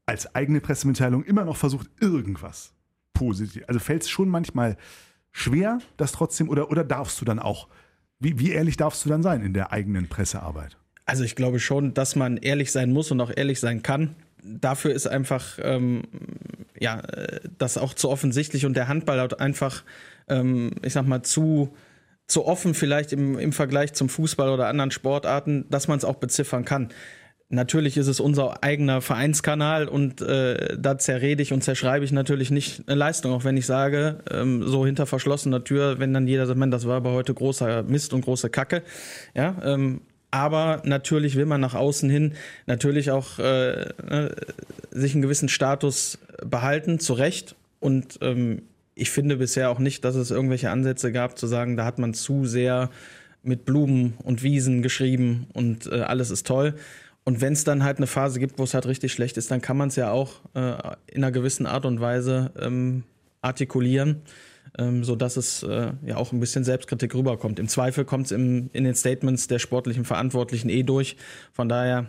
[0.04, 2.72] als eigene Pressemitteilung immer noch versucht, irgendwas
[3.12, 3.62] positiv.
[3.68, 4.76] Also fällt es schon manchmal
[5.30, 7.68] schwer, das trotzdem, oder, oder darfst du dann auch,
[8.18, 10.76] wie, wie ehrlich darfst du dann sein in der eigenen Pressearbeit?
[11.06, 14.92] Also ich glaube schon, dass man ehrlich sein muss und auch ehrlich sein kann dafür
[14.92, 16.02] ist einfach ähm,
[16.78, 17.02] ja
[17.58, 19.82] das auch zu offensichtlich und der Handball hat einfach,
[20.28, 21.74] ähm, ich sag mal, zu
[22.26, 26.16] zu offen vielleicht im, im Vergleich zum Fußball oder anderen Sportarten, dass man es auch
[26.16, 26.88] beziffern kann.
[27.50, 32.50] Natürlich ist es unser eigener Vereinskanal und äh, da zerrede ich und zerschreibe ich natürlich
[32.50, 36.46] nicht eine Leistung, auch wenn ich sage, ähm, so hinter verschlossener Tür, wenn dann jeder
[36.46, 38.82] sagt, man, das war aber heute großer Mist und große Kacke.
[39.34, 40.00] Ja, ähm,
[40.34, 42.32] aber natürlich will man nach außen hin
[42.66, 44.34] natürlich auch äh, ne,
[44.90, 47.54] sich einen gewissen Status behalten, zu Recht.
[47.78, 48.62] Und ähm,
[48.96, 52.14] ich finde bisher auch nicht, dass es irgendwelche Ansätze gab, zu sagen, da hat man
[52.14, 52.90] zu sehr
[53.44, 56.74] mit Blumen und Wiesen geschrieben und äh, alles ist toll.
[57.22, 59.60] Und wenn es dann halt eine Phase gibt, wo es halt richtig schlecht ist, dann
[59.60, 60.72] kann man es ja auch äh,
[61.06, 63.04] in einer gewissen Art und Weise ähm,
[63.40, 64.22] artikulieren
[64.78, 67.58] ähm, sodass es äh, ja auch ein bisschen Selbstkritik rüberkommt.
[67.58, 71.16] Im Zweifel kommt es in den Statements der sportlichen Verantwortlichen eh durch.
[71.52, 72.06] Von daher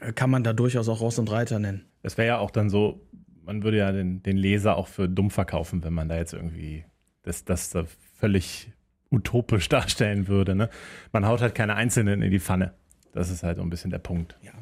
[0.00, 1.84] äh, kann man da durchaus auch Ross und Reiter nennen.
[2.02, 3.00] Es wäre ja auch dann so,
[3.44, 6.84] man würde ja den, den, Leser auch für dumm verkaufen, wenn man da jetzt irgendwie
[7.22, 7.84] das, das da
[8.18, 8.72] völlig
[9.10, 10.54] utopisch darstellen würde.
[10.54, 10.70] Ne?
[11.12, 12.74] Man haut halt keine Einzelnen in die Pfanne.
[13.12, 14.38] Das ist halt so ein bisschen der Punkt.
[14.42, 14.52] Ja,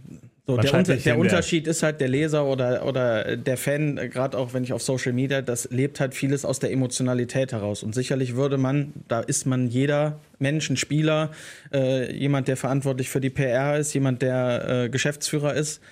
[0.49, 4.55] so, der, Unter der Unterschied ist halt der Leser oder, oder der Fan, gerade auch
[4.55, 7.83] wenn ich auf Social Media, das lebt halt vieles aus der Emotionalität heraus.
[7.83, 11.33] Und sicherlich würde man, da ist man jeder Mensch, ein Spieler,
[11.71, 15.83] äh, jemand, der verantwortlich für die PR ist, jemand, der äh, Geschäftsführer ist.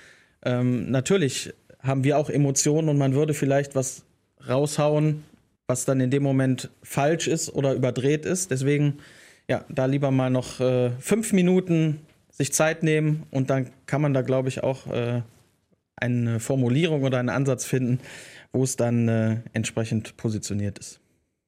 [0.42, 4.04] Ähm, natürlich haben wir auch Emotionen und man würde vielleicht was
[4.48, 5.22] raushauen,
[5.66, 8.50] was dann in dem Moment falsch ist oder überdreht ist.
[8.50, 9.00] Deswegen,
[9.50, 12.05] ja, da lieber mal noch äh, fünf Minuten
[12.36, 15.22] sich Zeit nehmen und dann kann man da, glaube ich, auch äh,
[15.96, 18.00] eine Formulierung oder einen Ansatz finden,
[18.52, 21.00] wo es dann äh, entsprechend positioniert ist.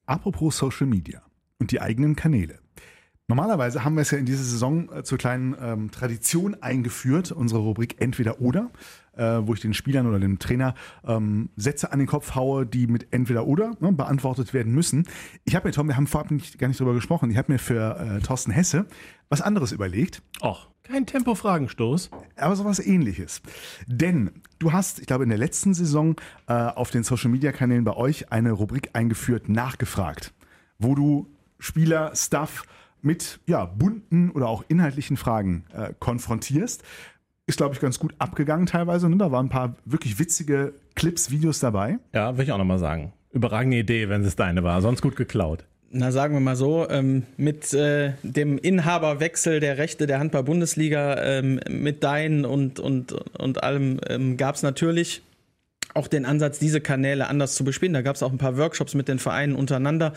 [0.06, 1.22] Apropos Social Media
[1.58, 2.58] und die eigenen Kanäle.
[3.30, 7.60] Normalerweise haben wir es ja in dieser Saison äh, zur kleinen ähm, Tradition eingeführt, unsere
[7.60, 8.70] Rubrik Entweder oder,
[9.18, 10.74] äh, wo ich den Spielern oder dem Trainer
[11.06, 15.06] ähm, Sätze an den Kopf haue, die mit Entweder oder ne, beantwortet werden müssen.
[15.44, 17.58] Ich habe mir, Tom, wir haben vorab nicht, gar nicht drüber gesprochen, ich habe mir
[17.58, 18.86] für äh, Thorsten Hesse
[19.28, 20.22] was anderes überlegt.
[20.40, 22.10] Och, kein Tempo-Fragenstoß.
[22.36, 23.42] Aber sowas ähnliches.
[23.86, 28.32] Denn du hast, ich glaube, in der letzten Saison äh, auf den Social-Media-Kanälen bei euch
[28.32, 30.32] eine Rubrik eingeführt, nachgefragt,
[30.78, 31.28] wo du
[31.58, 32.64] Spieler, Stuff,
[33.02, 36.82] mit ja, bunten oder auch inhaltlichen Fragen äh, konfrontierst.
[37.48, 39.08] Ist, glaube ich, ganz gut abgegangen teilweise.
[39.08, 39.16] Ne?
[39.16, 41.98] Da waren ein paar wirklich witzige Clips, Videos dabei.
[42.12, 43.14] Ja, will ich auch nochmal sagen.
[43.32, 44.82] Überragende Idee, wenn es deine war.
[44.82, 45.64] Sonst gut geklaut.
[45.90, 51.58] Na, sagen wir mal so, ähm, mit äh, dem Inhaberwechsel der Rechte der Handball-Bundesliga, ähm,
[51.70, 55.22] mit deinen und, und, und allem, ähm, gab es natürlich
[55.94, 57.94] auch den Ansatz, diese Kanäle anders zu bespielen.
[57.94, 60.12] Da gab es auch ein paar Workshops mit den Vereinen untereinander.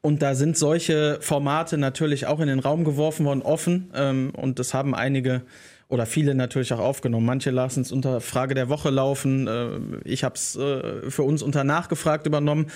[0.00, 3.92] Und da sind solche Formate natürlich auch in den Raum geworfen worden, offen.
[3.94, 5.42] Ähm, und das haben einige
[5.88, 7.26] oder viele natürlich auch aufgenommen.
[7.26, 9.46] Manche lassen es unter Frage der Woche laufen.
[9.46, 9.68] Äh,
[10.04, 12.66] ich habe es äh, für uns unter Nachgefragt übernommen.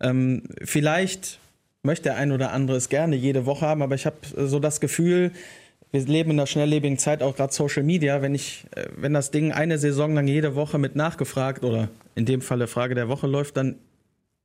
[0.00, 1.38] Ähm, vielleicht
[1.82, 4.80] möchte der ein oder andere es gerne jede Woche haben, aber ich habe so das
[4.80, 5.32] Gefühl,
[5.90, 8.20] wir leben in einer schnelllebigen Zeit, auch gerade Social Media.
[8.20, 12.26] Wenn ich, äh, wenn das Ding eine Saison lang jede Woche mit nachgefragt oder in
[12.26, 13.76] dem Falle Frage der Woche läuft, dann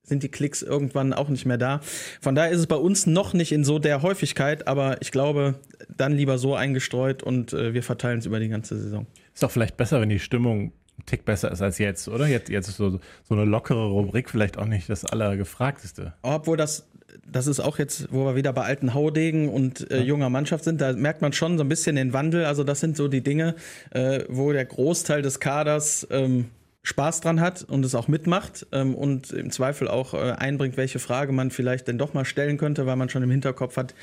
[0.04, 1.80] sind die Klicks irgendwann auch nicht mehr da.
[2.22, 5.56] Von daher ist es bei uns noch nicht in so der Häufigkeit, aber ich glaube,
[5.96, 9.08] dann lieber so eingestreut und äh, wir verteilen es über die ganze Saison.
[9.34, 12.28] Ist doch vielleicht besser, wenn die Stimmung ein Tick besser ist als jetzt, oder?
[12.28, 16.14] Jetzt, jetzt ist so, so eine lockere Rubrik vielleicht auch nicht das Allergefragteste.
[16.22, 16.88] Obwohl das,
[17.26, 20.82] das ist auch jetzt, wo wir wieder bei alten Haudegen und äh, junger Mannschaft sind,
[20.82, 22.46] da merkt man schon so ein bisschen den Wandel.
[22.46, 23.56] Also das sind so die Dinge,
[23.92, 26.50] äh, wo der Großteil des Kaders ähm,
[26.84, 31.00] Spaß dran hat und es auch mitmacht ähm, und im Zweifel auch äh, einbringt, welche
[31.00, 33.96] Frage man vielleicht denn doch mal stellen könnte, weil man schon im Hinterkopf hat,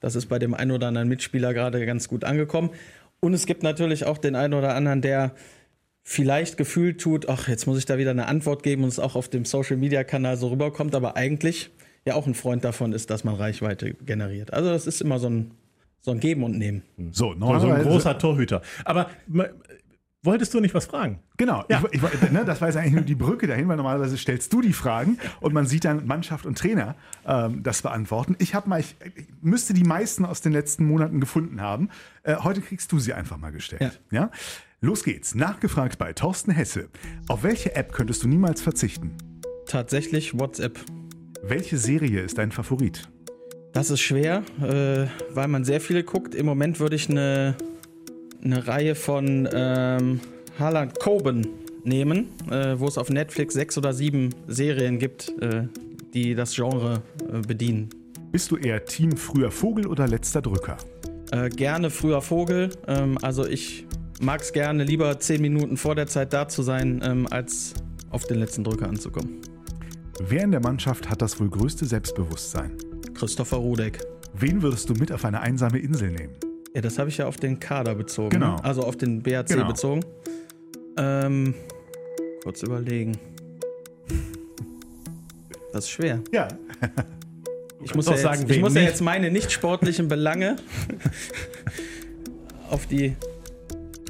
[0.00, 2.70] das ist bei dem einen oder anderen Mitspieler gerade ganz gut angekommen.
[3.20, 5.34] Und es gibt natürlich auch den einen oder anderen, der
[6.04, 9.16] vielleicht gefühlt tut, ach, jetzt muss ich da wieder eine Antwort geben und es auch
[9.16, 11.70] auf dem Social-Media-Kanal so rüberkommt, aber eigentlich
[12.06, 14.52] ja auch ein Freund davon ist, dass man Reichweite generiert.
[14.52, 15.50] Also das ist immer so ein,
[16.00, 16.82] so ein Geben und Nehmen.
[17.10, 18.62] So, so ein großer Torhüter.
[18.84, 19.10] Aber
[20.28, 21.20] Wolltest du nicht was fragen?
[21.38, 21.82] Genau, ja.
[21.90, 24.60] ich, ich, ne, das war jetzt eigentlich nur die Brücke dahin, weil normalerweise stellst du
[24.60, 28.36] die Fragen und man sieht dann Mannschaft und Trainer ähm, das beantworten.
[28.38, 31.88] Ich habe mal, ich, ich, müsste die meisten aus den letzten Monaten gefunden haben.
[32.24, 34.00] Äh, heute kriegst du sie einfach mal gestellt.
[34.10, 34.24] Ja.
[34.24, 34.30] ja?
[34.82, 35.34] Los geht's.
[35.34, 36.90] Nachgefragt bei Thorsten Hesse.
[37.28, 39.12] Auf welche App könntest du niemals verzichten?
[39.66, 40.78] Tatsächlich WhatsApp.
[41.42, 43.08] Welche Serie ist dein Favorit?
[43.72, 46.34] Das ist schwer, äh, weil man sehr viele guckt.
[46.34, 47.56] Im Moment würde ich eine
[48.50, 50.20] eine Reihe von ähm,
[50.58, 51.46] Harland Coben
[51.84, 55.64] nehmen, äh, wo es auf Netflix sechs oder sieben Serien gibt, äh,
[56.14, 57.90] die das Genre äh, bedienen.
[58.32, 60.76] Bist du eher Team früher Vogel oder letzter Drücker?
[61.30, 62.70] Äh, gerne früher Vogel.
[62.86, 63.86] Ähm, also ich
[64.20, 67.74] mag es gerne, lieber zehn Minuten vor der Zeit da zu sein, ähm, als
[68.10, 69.40] auf den letzten Drücker anzukommen.
[70.20, 72.72] Wer in der Mannschaft hat das wohl größte Selbstbewusstsein?
[73.14, 74.00] Christopher Rudek.
[74.34, 76.34] Wen würdest du mit auf eine einsame Insel nehmen?
[76.74, 78.30] Ja, das habe ich ja auf den Kader bezogen.
[78.30, 78.56] Genau.
[78.56, 79.66] Also auf den BAC genau.
[79.66, 80.04] bezogen.
[80.96, 81.54] Ähm,
[82.42, 83.16] kurz überlegen.
[85.72, 86.20] Das ist schwer.
[86.32, 86.48] Ja.
[87.82, 90.56] Ich muss, ja jetzt, sagen, ich muss ja jetzt meine nicht sportlichen Belange
[92.70, 93.14] auf die.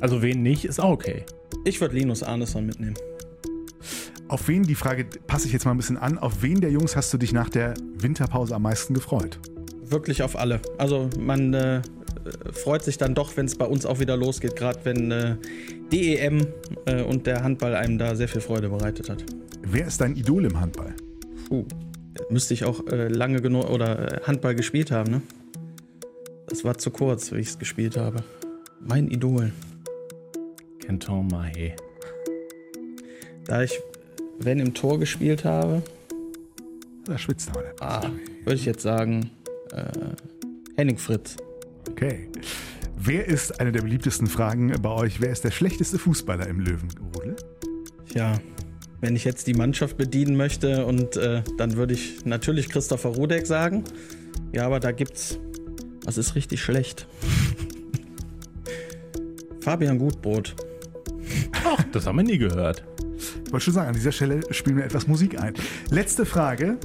[0.01, 1.25] Also wen nicht, ist auch okay.
[1.65, 2.95] Ich würde Linus Arneson mitnehmen.
[4.29, 6.97] Auf wen, die Frage passe ich jetzt mal ein bisschen an, auf wen der Jungs
[6.97, 9.39] hast du dich nach der Winterpause am meisten gefreut?
[9.83, 10.61] Wirklich auf alle.
[10.77, 11.83] Also man äh,
[12.53, 15.37] freut sich dann doch, wenn es bei uns auch wieder losgeht, gerade wenn äh,
[15.93, 16.47] DEM
[16.87, 19.25] äh, und der Handball einem da sehr viel Freude bereitet hat.
[19.63, 20.95] Wer ist dein Idol im Handball?
[21.49, 21.65] Puh,
[22.31, 25.23] müsste ich auch äh, lange genug oder äh, Handball gespielt haben, ne?
[26.47, 28.25] Das war zu kurz, wie ich es gespielt habe.
[28.81, 29.53] Mein Idol.
[30.81, 31.73] Canton Mahé.
[33.45, 33.79] Da ich,
[34.39, 35.83] wenn im Tor gespielt habe.
[37.05, 38.11] Da schwitzt aber ah,
[38.45, 39.31] Würde ich jetzt sagen,
[39.73, 39.85] äh,
[40.77, 41.37] Henning Fritz.
[41.91, 42.29] Okay.
[42.97, 45.21] Wer ist eine der beliebtesten Fragen bei euch?
[45.21, 47.37] Wer ist der schlechteste Fußballer im Löwenrudel?
[48.15, 48.39] Ja,
[49.01, 53.47] wenn ich jetzt die Mannschaft bedienen möchte und äh, dann würde ich natürlich Christopher Rudek
[53.47, 53.85] sagen.
[54.53, 55.39] Ja, aber da gibt's.
[56.05, 57.07] Was ist richtig schlecht?
[59.61, 60.55] Fabian Gutbrot.
[61.65, 62.85] Ach, das haben wir nie gehört.
[63.45, 65.55] Ich wollte schon sagen, an dieser Stelle spielen wir etwas Musik ein.
[65.91, 66.79] Letzte Frage,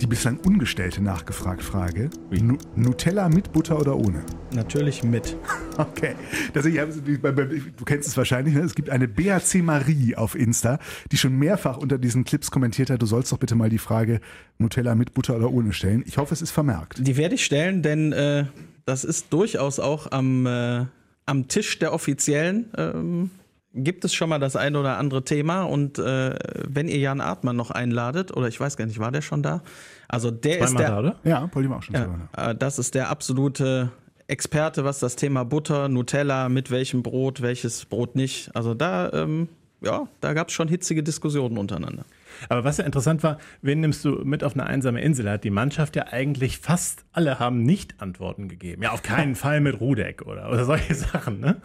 [0.00, 2.10] die bislang ungestellte Nachgefragt-Frage.
[2.30, 4.22] Nu Nutella mit Butter oder ohne?
[4.52, 5.36] Natürlich mit.
[5.76, 6.14] Okay.
[6.52, 8.60] Das, ich, du kennst es wahrscheinlich, ne?
[8.60, 10.78] es gibt eine BAC Marie auf Insta,
[11.10, 14.20] die schon mehrfach unter diesen Clips kommentiert hat, du sollst doch bitte mal die Frage
[14.58, 16.04] Nutella mit Butter oder ohne stellen.
[16.06, 17.04] Ich hoffe, es ist vermerkt.
[17.04, 18.44] Die werde ich stellen, denn äh,
[18.86, 20.84] das ist durchaus auch am, äh,
[21.26, 22.66] am Tisch der Offiziellen.
[22.76, 23.30] Ähm
[23.74, 26.34] gibt es schon mal das ein oder andere Thema und äh,
[26.66, 29.62] wenn ihr Jan Artmann noch einladet, oder ich weiß gar nicht, war der schon da?
[30.08, 31.16] Also der Zweimal ist der, da, oder?
[31.24, 31.94] Ja, Paul auch schon.
[31.94, 33.90] Ja, äh, das ist der absolute
[34.26, 38.54] Experte, was das Thema Butter, Nutella, mit welchem Brot, welches Brot nicht.
[38.54, 39.48] Also da, ähm,
[39.82, 42.04] ja, da gab es schon hitzige Diskussionen untereinander.
[42.48, 45.30] Aber was ja interessant war, wen nimmst du mit auf eine einsame Insel?
[45.30, 48.82] Hat die Mannschaft ja eigentlich fast alle haben nicht Antworten gegeben.
[48.82, 51.60] Ja, auf keinen Fall mit Rudek oder, oder solche Sachen, ne?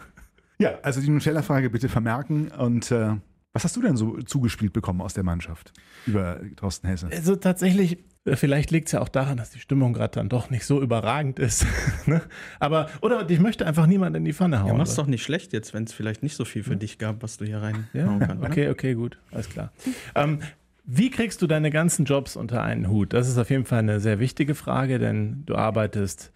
[0.60, 2.48] Ja, also die Nutella-Frage bitte vermerken.
[2.48, 3.14] Und äh,
[3.52, 5.72] was hast du denn so zugespielt bekommen aus der Mannschaft
[6.06, 7.08] über Thorsten Hesse?
[7.10, 10.50] Also tatsächlich, äh, vielleicht liegt es ja auch daran, dass die Stimmung gerade dann doch
[10.50, 11.66] nicht so überragend ist.
[12.06, 12.20] ne?
[12.60, 14.68] Aber, oder ich möchte einfach niemanden in die Pfanne hauen.
[14.68, 16.78] Ja, mach's doch nicht schlecht jetzt, wenn es vielleicht nicht so viel für ja.
[16.78, 18.44] dich gab, was du hier rein ja, kannst.
[18.44, 19.72] Okay, okay, gut, alles klar.
[20.14, 20.40] ähm,
[20.84, 23.14] wie kriegst du deine ganzen Jobs unter einen Hut?
[23.14, 26.32] Das ist auf jeden Fall eine sehr wichtige Frage, denn du arbeitest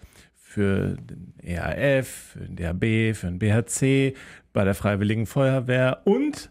[0.55, 4.15] für den EAF, für den DHB, für den BHC,
[4.53, 6.49] bei der Freiwilligen Feuerwehr und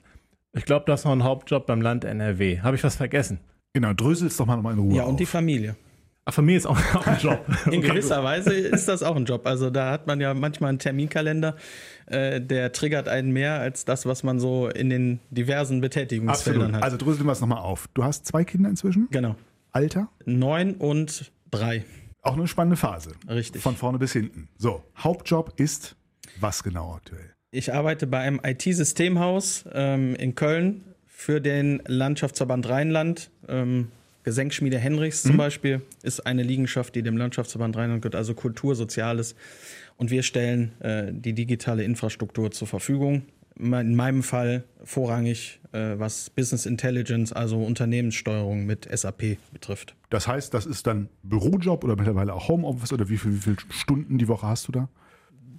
[0.55, 2.59] ich glaube, du hast noch einen Hauptjob beim Land NRW.
[2.61, 3.39] Habe ich was vergessen?
[3.73, 4.95] Genau, drösel es doch mal nochmal in Ruhe.
[4.95, 5.17] Ja, und auf.
[5.17, 5.75] die Familie.
[6.25, 7.43] Ach, Familie ist auch, auch ein Job.
[7.71, 9.47] in gewisser Weise ist das auch ein Job.
[9.47, 11.55] Also da hat man ja manchmal einen Terminkalender,
[12.05, 16.75] äh, der triggert einen mehr als das, was man so in den diversen Betätigungsfeldern Absolut.
[16.75, 16.83] hat.
[16.83, 17.89] Also dröseln wir es nochmal auf.
[17.95, 19.07] Du hast zwei Kinder inzwischen?
[19.09, 19.35] Genau.
[19.71, 20.09] Alter?
[20.25, 21.83] Neun und drei.
[22.23, 23.11] Auch eine spannende Phase.
[23.27, 23.61] Richtig.
[23.61, 24.47] Von vorne bis hinten.
[24.57, 25.95] So, Hauptjob ist
[26.39, 27.33] was genau aktuell?
[27.51, 33.29] Ich arbeite bei einem IT-Systemhaus ähm, in Köln für den Landschaftsverband Rheinland.
[33.47, 33.89] Ähm,
[34.23, 35.37] Gesenkschmiede Henrichs zum mhm.
[35.37, 39.35] Beispiel ist eine Liegenschaft, die dem Landschaftsverband Rheinland gehört, also Kultur, Soziales.
[39.97, 43.23] Und wir stellen äh, die digitale Infrastruktur zur Verfügung
[43.59, 49.95] in meinem Fall vorrangig, äh, was Business Intelligence, also Unternehmenssteuerung mit SAP betrifft.
[50.09, 53.57] Das heißt, das ist dann Bürojob oder mittlerweile auch Homeoffice oder wie, viel, wie viele
[53.69, 54.89] Stunden die Woche hast du da?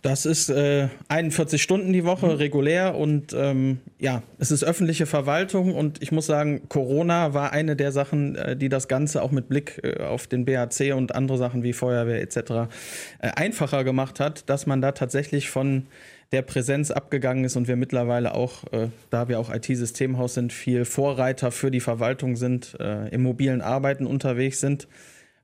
[0.04, 2.33] Das ist äh, 41 Stunden die Woche mhm.
[2.33, 7.74] regulär und ähm, ja, es ist öffentliche Verwaltung und ich muss sagen, Corona war eine
[7.74, 11.38] der Sachen, äh, die das Ganze auch mit Blick äh, auf den BHC und andere
[11.38, 12.37] Sachen wie Feuerwehr etc.
[12.37, 15.87] Äh, einfacher gemacht hat, dass man da tatsächlich von
[16.34, 20.84] der Präsenz abgegangen ist und wir mittlerweile auch, äh, da wir auch IT-Systemhaus sind, viel
[20.84, 24.88] Vorreiter für die Verwaltung sind, äh, im mobilen Arbeiten unterwegs sind,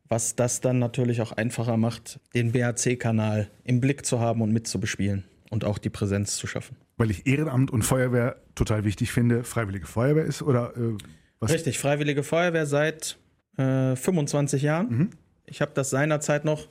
[0.09, 5.23] was das dann natürlich auch einfacher macht, den BAC-Kanal im Blick zu haben und mitzubespielen
[5.49, 6.77] und auch die Präsenz zu schaffen.
[6.97, 10.97] Weil ich Ehrenamt und Feuerwehr total wichtig finde, Freiwillige Feuerwehr ist oder äh,
[11.39, 11.53] was?
[11.53, 13.17] Richtig, Freiwillige Feuerwehr seit
[13.57, 14.89] 25 äh, Jahren.
[14.89, 15.11] Mhm.
[15.47, 16.67] Ich habe das seinerzeit noch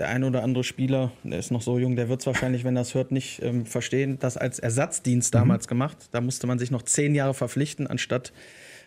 [0.00, 2.74] der ein oder andere Spieler, der ist noch so jung, der wird es wahrscheinlich, wenn
[2.74, 5.68] er es hört, nicht ähm, verstehen, das als Ersatzdienst damals mhm.
[5.68, 6.08] gemacht.
[6.12, 8.32] Da musste man sich noch zehn Jahre verpflichten, anstatt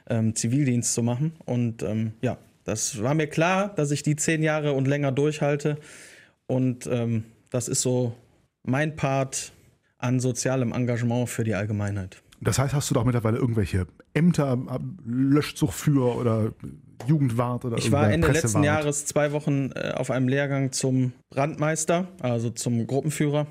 [0.10, 1.34] ähm, Zivildienst zu machen.
[1.46, 5.78] Und ähm, ja, das war mir klar, dass ich die zehn Jahre und länger durchhalte.
[6.48, 8.16] Und ähm, das ist so
[8.64, 9.52] mein Part
[10.00, 12.24] an sozialem Engagement für die Allgemeinheit.
[12.42, 16.54] Das heißt, hast du doch mittlerweile irgendwelche Ämter, äh, Löschzuchtführer oder
[17.08, 22.08] Jugendwart oder Ich war Ende letzten Jahres zwei Wochen äh, auf einem Lehrgang zum Brandmeister,
[22.20, 23.48] also zum Gruppenführer.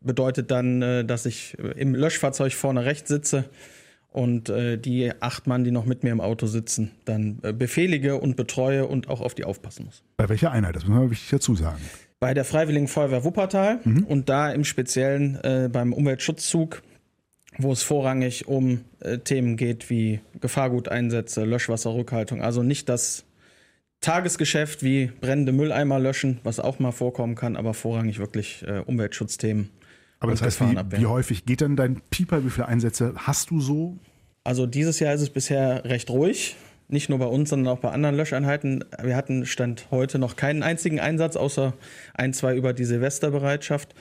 [0.00, 3.44] Bedeutet dann, äh, dass ich im Löschfahrzeug vorne rechts sitze
[4.10, 8.86] und die acht Mann, die noch mit mir im Auto sitzen, dann befehlige und betreue
[8.86, 10.02] und auch auf die aufpassen muss.
[10.16, 10.74] Bei welcher Einheit?
[10.74, 11.78] Das muss man wichtig dazu sagen.
[12.18, 14.04] Bei der Freiwilligen Feuerwehr Wuppertal mhm.
[14.04, 16.82] und da im Speziellen äh, beim Umweltschutzzug
[17.58, 22.40] wo es vorrangig um äh, Themen geht wie Gefahrguteinsätze, Löschwasserrückhaltung.
[22.40, 23.24] Also nicht das
[24.00, 29.70] Tagesgeschäft wie brennende Mülleimer löschen, was auch mal vorkommen kann, aber vorrangig wirklich äh, Umweltschutzthemen.
[30.20, 32.44] Aber das heißt, wie, wie, häufig geht dann dein Pieper?
[32.44, 33.98] Wie viele Einsätze hast du so?
[34.44, 36.56] Also dieses Jahr ist es bisher recht ruhig.
[36.88, 38.84] Nicht nur bei uns, sondern auch bei anderen Löscheinheiten.
[39.02, 41.74] Wir hatten Stand heute noch keinen einzigen Einsatz, außer
[42.14, 43.94] ein, zwei über die Silvesterbereitschaft.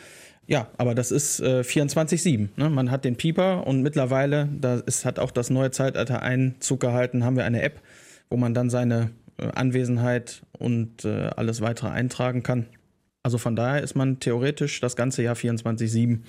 [0.48, 2.50] Ja, aber das ist äh, 24-7.
[2.56, 2.70] Ne?
[2.70, 7.26] Man hat den Pieper und mittlerweile, da ist, hat auch das neue Zeitalter Einzug gehalten,
[7.26, 7.82] haben wir eine App,
[8.30, 12.68] wo man dann seine äh, Anwesenheit und äh, alles weitere eintragen kann.
[13.24, 16.22] Also von daher ist man theoretisch das ganze Jahr 24-7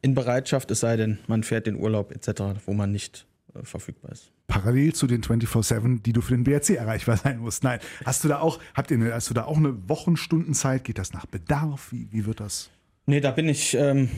[0.00, 4.12] in Bereitschaft, es sei denn, man fährt den Urlaub etc., wo man nicht äh, verfügbar
[4.12, 4.32] ist.
[4.46, 7.64] Parallel zu den 24-7, die du für den BRC erreichbar sein musst.
[7.64, 10.84] Nein, hast du da auch, habt ihr, hast du da auch eine Wochenstundenzeit?
[10.84, 11.92] Geht das nach Bedarf?
[11.92, 12.70] Wie, wie wird das?
[13.08, 14.10] Nee, da bin ich ähm,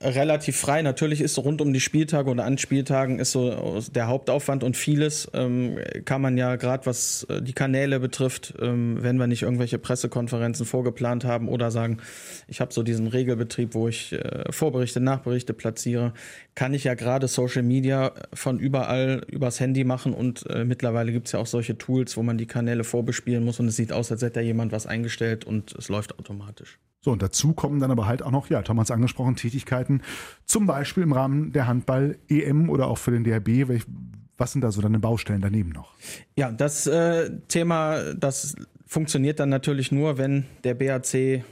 [0.00, 0.82] relativ frei.
[0.82, 5.30] Natürlich ist rund um die Spieltage oder an Spieltagen ist so der Hauptaufwand und vieles
[5.34, 9.78] ähm, kann man ja gerade was äh, die Kanäle betrifft, ähm, wenn wir nicht irgendwelche
[9.78, 11.98] Pressekonferenzen vorgeplant haben oder sagen,
[12.48, 16.12] ich habe so diesen Regelbetrieb, wo ich äh, Vorberichte, Nachberichte platziere,
[16.54, 21.26] kann ich ja gerade Social Media von überall übers Handy machen und äh, mittlerweile gibt
[21.26, 24.12] es ja auch solche Tools, wo man die Kanäle vorbespielen muss und es sieht aus,
[24.12, 26.78] als hätte da jemand was eingestellt und es läuft automatisch.
[27.00, 30.00] So, und dazu kommen dann aber halt auch noch, ja, Thomas angesprochen, Tätigkeiten,
[30.46, 33.82] zum Beispiel im Rahmen der Handball-EM oder auch für den DRB.
[34.38, 35.92] Was sind da so deine Baustellen daneben noch?
[36.34, 41.44] Ja, das äh, Thema, das funktioniert dann natürlich nur, wenn der BAC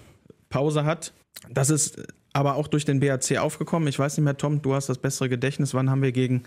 [0.49, 1.13] Pause hat.
[1.51, 3.89] Das ist aber auch durch den BAC aufgekommen.
[3.89, 5.75] Ich weiß nicht mehr, Tom, du hast das bessere Gedächtnis.
[5.75, 6.45] Wann haben wir gegen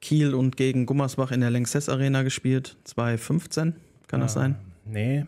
[0.00, 2.76] Kiel und gegen Gummersbach in der Lanxess Arena gespielt?
[2.84, 3.74] 2015,
[4.08, 4.56] kann das sein?
[4.84, 5.24] Nee,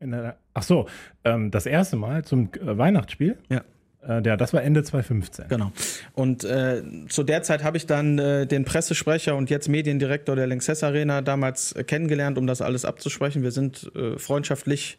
[0.00, 0.86] der, ach so,
[1.24, 3.36] ähm, das erste Mal zum äh, Weihnachtsspiel.
[3.48, 3.62] Ja.
[4.02, 5.48] Äh, der, das war Ende 2015.
[5.48, 5.72] Genau.
[6.14, 10.46] Und äh, zu der Zeit habe ich dann äh, den Pressesprecher und jetzt Mediendirektor der
[10.46, 13.42] Lanxess Arena damals äh, kennengelernt, um das alles abzusprechen.
[13.42, 14.98] Wir sind äh, freundschaftlich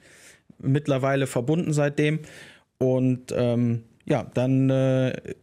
[0.57, 2.19] mittlerweile verbunden seitdem.
[2.77, 4.69] Und ähm, ja, dann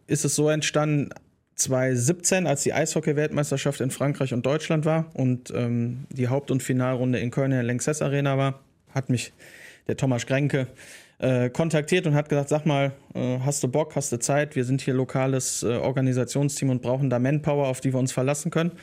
[0.07, 1.09] ist es so entstanden,
[1.57, 7.19] 2017, als die Eishockey-Weltmeisterschaft in Frankreich und Deutschland war und ähm, die Haupt- und Finalrunde
[7.19, 8.59] in Köln in der Lanxess Arena war,
[8.93, 9.33] hat mich
[9.87, 10.67] der Thomas Grenke
[11.17, 14.55] äh, kontaktiert und hat gesagt, sag mal, äh, hast du Bock, hast du Zeit?
[14.55, 18.51] Wir sind hier lokales äh, Organisationsteam und brauchen da Manpower, auf die wir uns verlassen
[18.51, 18.73] können.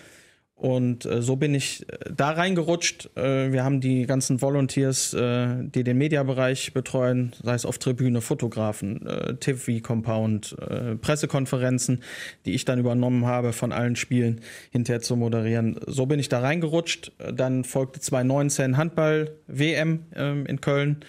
[0.65, 3.11] Und äh, so bin ich äh, da reingerutscht.
[3.19, 8.23] Äh, wir haben die ganzen Volunteers, äh, die den Mediabereich betreuen, sei es auf Tribüne,
[8.23, 12.03] Fotografen, äh, TV-Compound, äh, Pressekonferenzen,
[12.47, 14.41] die ich dann übernommen habe, von allen Spielen
[14.71, 15.79] hinterher zu moderieren.
[15.87, 17.13] So bin ich da reingerutscht.
[17.31, 21.05] Dann folgte 2019 Handball-WM ähm, in Köln.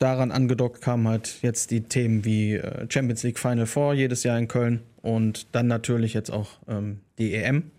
[0.00, 4.48] Daran angedockt kamen halt jetzt die Themen wie Champions League Final Four jedes Jahr in
[4.48, 7.70] Köln und dann natürlich jetzt auch ähm, die EM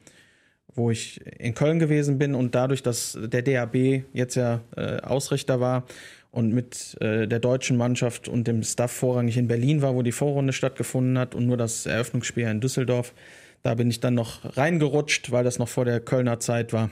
[0.76, 5.60] wo ich in Köln gewesen bin und dadurch, dass der DAB jetzt ja äh, Ausrichter
[5.60, 5.86] war
[6.32, 10.12] und mit äh, der deutschen Mannschaft und dem Staff vorrangig in Berlin war, wo die
[10.12, 13.14] Vorrunde stattgefunden hat und nur das Eröffnungsspiel in Düsseldorf,
[13.62, 16.90] da bin ich dann noch reingerutscht, weil das noch vor der Kölner Zeit war,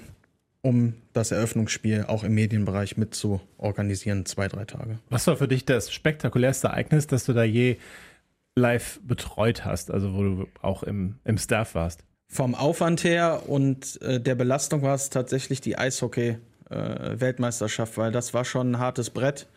[0.62, 5.00] um das Eröffnungsspiel auch im Medienbereich mit zu organisieren, zwei, drei Tage.
[5.10, 7.78] Was war für dich das spektakulärste Ereignis, das du da je
[8.56, 12.04] live betreut hast, also wo du auch im, im Staff warst?
[12.32, 18.34] Vom Aufwand her und äh, der Belastung war es tatsächlich die Eishockey-Weltmeisterschaft, äh, weil das
[18.34, 19.48] war schon ein hartes Brett.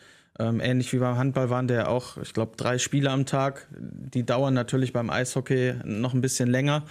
[0.41, 3.69] Ähm, ähnlich wie beim Handball waren der auch, ich glaube, drei Spiele am Tag.
[3.71, 6.83] Die dauern natürlich beim Eishockey noch ein bisschen länger.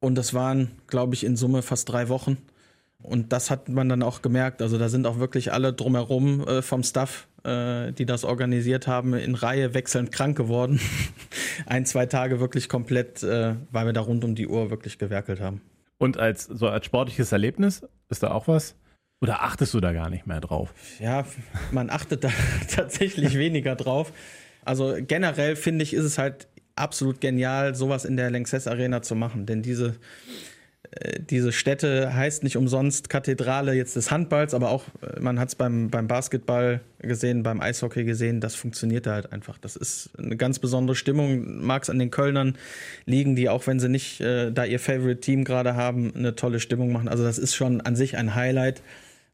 [0.00, 2.36] Und das waren, glaube ich, in Summe fast drei Wochen.
[3.02, 4.62] Und das hat man dann auch gemerkt.
[4.62, 9.14] Also da sind auch wirklich alle drumherum äh, vom Staff, äh, die das organisiert haben,
[9.14, 10.80] in Reihe wechselnd krank geworden.
[11.66, 15.40] Ein, zwei Tage wirklich komplett, äh, weil wir da rund um die Uhr wirklich gewerkelt
[15.40, 15.60] haben.
[15.98, 18.74] Und als so als sportliches Erlebnis ist da auch was?
[19.22, 20.74] Oder achtest du da gar nicht mehr drauf?
[21.00, 21.24] Ja,
[21.70, 22.30] man achtet da
[22.74, 24.12] tatsächlich weniger drauf.
[24.64, 29.14] Also generell finde ich, ist es halt absolut genial, sowas in der Lanxess Arena zu
[29.14, 29.46] machen.
[29.46, 29.96] Denn diese
[31.18, 35.54] diese Stätte heißt nicht umsonst Kathedrale jetzt des Handballs, aber auch, äh, man hat es
[35.54, 39.58] beim, beim Basketball gesehen, beim Eishockey gesehen, das funktioniert da halt einfach.
[39.58, 41.64] Das ist eine ganz besondere Stimmung.
[41.64, 42.56] Mag es an den Kölnern
[43.04, 46.60] liegen, die auch wenn sie nicht äh, da ihr Favorite Team gerade haben, eine tolle
[46.60, 47.08] Stimmung machen.
[47.08, 48.82] Also das ist schon an sich ein Highlight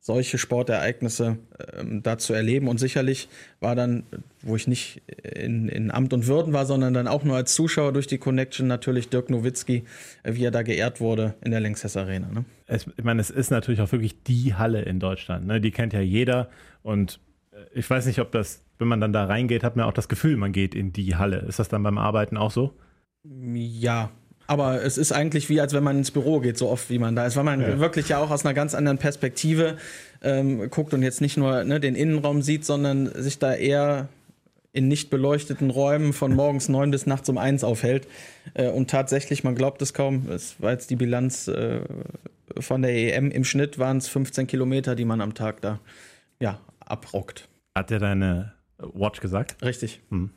[0.04, 1.38] solche Sportereignisse
[1.78, 2.66] ähm, da zu erleben.
[2.66, 3.28] Und sicherlich
[3.60, 4.02] war dann,
[4.42, 7.92] wo ich nicht in, in Amt und Würden war, sondern dann auch nur als Zuschauer
[7.92, 9.84] durch die Connection natürlich Dirk Nowitzki,
[10.24, 12.28] äh, wie er da geehrt wurde in der Lanxess Arena.
[12.32, 12.44] Ne?
[12.66, 15.46] Es, ich meine, es ist natürlich auch wirklich die Halle in Deutschland.
[15.46, 15.60] Ne?
[15.60, 16.50] Die kennt ja jeder.
[16.82, 17.20] Und
[17.52, 20.08] äh, ich weiß nicht, ob das, wenn man dann da reingeht, hat man auch das
[20.08, 21.38] Gefühl, man geht in die Halle.
[21.38, 22.74] Ist das dann beim Arbeiten auch so?
[23.22, 24.10] Ja,
[24.52, 27.16] aber es ist eigentlich wie, als wenn man ins Büro geht, so oft wie man
[27.16, 27.78] da ist, weil man ja.
[27.78, 29.78] wirklich ja auch aus einer ganz anderen Perspektive
[30.20, 34.10] ähm, guckt und jetzt nicht nur ne, den Innenraum sieht, sondern sich da eher
[34.74, 38.06] in nicht beleuchteten Räumen von morgens neun bis nachts um eins aufhält.
[38.52, 41.80] Äh, und tatsächlich, man glaubt es kaum, es war jetzt die Bilanz äh,
[42.60, 45.80] von der EM, im Schnitt waren es 15 Kilometer, die man am Tag da
[46.40, 47.48] ja, abrockt.
[47.74, 49.64] Hat der deine Watch gesagt?
[49.64, 50.02] Richtig.
[50.10, 50.28] Hm.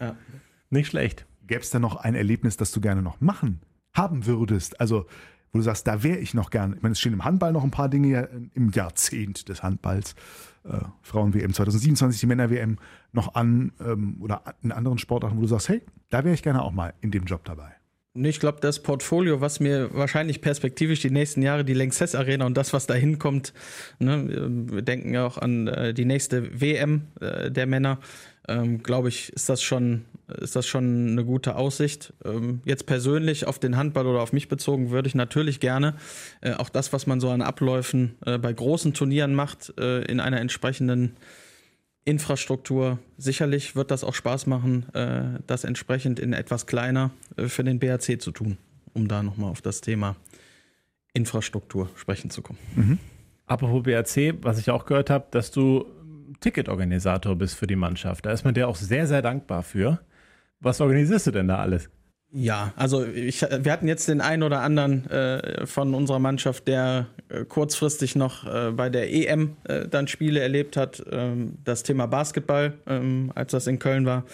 [0.00, 0.16] ja.
[0.70, 1.26] Nicht schlecht.
[1.52, 3.60] Gäbe es da noch ein Erlebnis, das du gerne noch machen
[3.92, 4.80] haben würdest?
[4.80, 5.04] Also,
[5.52, 6.72] wo du sagst, da wäre ich noch gern.
[6.74, 10.14] Ich meine, es stehen im Handball noch ein paar Dinge im Jahrzehnt des Handballs.
[10.64, 12.78] Äh, Frauen-WM 2027, die Männer-WM
[13.12, 16.62] noch an ähm, oder in anderen Sportarten, wo du sagst, hey, da wäre ich gerne
[16.62, 17.74] auch mal in dem Job dabei.
[18.14, 22.56] Ich glaube, das Portfolio, was mir wahrscheinlich perspektivisch die nächsten Jahre die Lanxess Arena und
[22.56, 23.52] das, was da hinkommt,
[23.98, 27.98] ne, wir denken ja auch an äh, die nächste WM äh, der Männer,
[28.48, 30.04] ähm, glaube ich, ist das schon,
[30.40, 32.12] ist das schon eine gute Aussicht.
[32.24, 35.94] Ähm, jetzt persönlich auf den Handball oder auf mich bezogen würde ich natürlich gerne
[36.40, 40.18] äh, auch das, was man so an Abläufen äh, bei großen Turnieren macht, äh, in
[40.20, 41.16] einer entsprechenden
[42.04, 42.98] Infrastruktur.
[43.16, 47.78] Sicherlich wird das auch Spaß machen, äh, das entsprechend in etwas kleiner äh, für den
[47.78, 48.58] BRC zu tun,
[48.92, 50.16] um da nochmal auf das Thema
[51.14, 52.58] Infrastruktur sprechen zu kommen.
[52.74, 52.98] Mhm.
[53.46, 55.86] Apropos BRC, was ich auch gehört habe, dass du
[56.42, 58.26] Ticketorganisator bist für die Mannschaft.
[58.26, 60.00] Da ist man dir auch sehr, sehr dankbar für.
[60.60, 61.88] Was organisierst du denn da alles?
[62.34, 67.08] Ja, also ich, wir hatten jetzt den einen oder anderen äh, von unserer Mannschaft, der
[67.28, 71.04] äh, kurzfristig noch äh, bei der EM äh, dann Spiele erlebt hat.
[71.12, 74.24] Ähm, das Thema Basketball, ähm, als das in Köln war,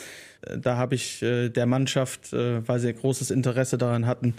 [0.43, 4.35] äh, da habe ich äh, der Mannschaft, weil sie großes Interesse daran hatten,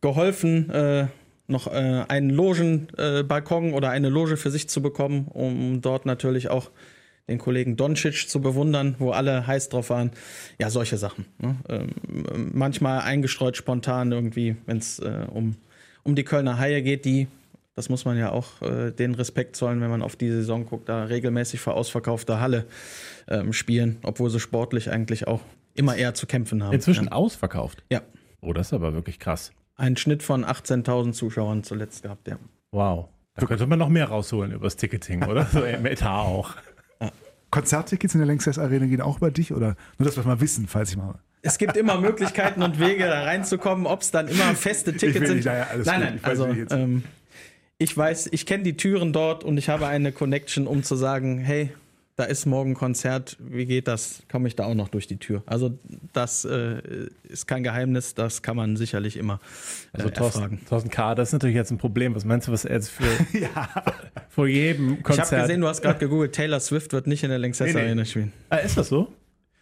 [0.00, 1.08] geholfen,
[1.48, 6.70] noch einen Logenbalkon oder eine Loge für sich zu bekommen, um dort natürlich auch
[7.30, 10.10] den Kollegen Doncic zu bewundern, wo alle heiß drauf waren.
[10.58, 11.24] Ja, solche Sachen.
[11.38, 11.56] Ne?
[11.68, 15.56] Ähm, manchmal eingestreut spontan irgendwie, wenn es äh, um,
[16.02, 17.28] um die Kölner Haie geht, die,
[17.74, 20.88] das muss man ja auch äh, den Respekt zollen, wenn man auf die Saison guckt,
[20.88, 22.66] da regelmäßig vor ausverkaufter Halle
[23.28, 25.40] ähm, spielen, obwohl sie sportlich eigentlich auch
[25.74, 26.74] immer eher zu kämpfen haben.
[26.74, 27.12] Inzwischen ja.
[27.12, 27.84] ausverkauft?
[27.90, 28.02] Ja.
[28.40, 29.52] Oh, das ist aber wirklich krass.
[29.76, 32.38] Ein Schnitt von 18.000 Zuschauern zuletzt gehabt, ja.
[32.72, 33.08] Wow.
[33.34, 35.46] Da könnte man noch mehr rausholen übers Ticketing, oder?
[35.52, 36.54] So im Etat auch.
[37.50, 40.66] Konzerttickets in der Lanxess Arena gehen auch über dich oder nur, dass wir mal wissen,
[40.66, 41.18] falls ich mal.
[41.42, 45.44] Es gibt immer Möglichkeiten und Wege, da reinzukommen, ob es dann immer feste Tickets sind.
[45.44, 47.02] Ja, alles nein, nein, ich also ähm,
[47.78, 51.38] ich weiß, ich kenne die Türen dort und ich habe eine Connection, um zu sagen,
[51.38, 51.70] hey,
[52.16, 54.22] da ist morgen Konzert, wie geht das?
[54.30, 55.42] Komme ich da auch noch durch die Tür?
[55.46, 55.78] Also
[56.12, 59.40] das äh, ist kein Geheimnis, das kann man sicherlich immer
[59.92, 62.14] äh, also Thorsten, Thorsten K., das ist natürlich jetzt ein Problem.
[62.14, 63.04] Was meinst du, was er jetzt für
[63.38, 63.68] ja.
[64.28, 65.28] vor jedem Konzert...
[65.28, 67.80] Ich habe gesehen, du hast gerade gegoogelt, Taylor Swift wird nicht in der Lanxess nee,
[67.80, 68.32] Arena spielen.
[68.50, 69.12] Ah, ist das so?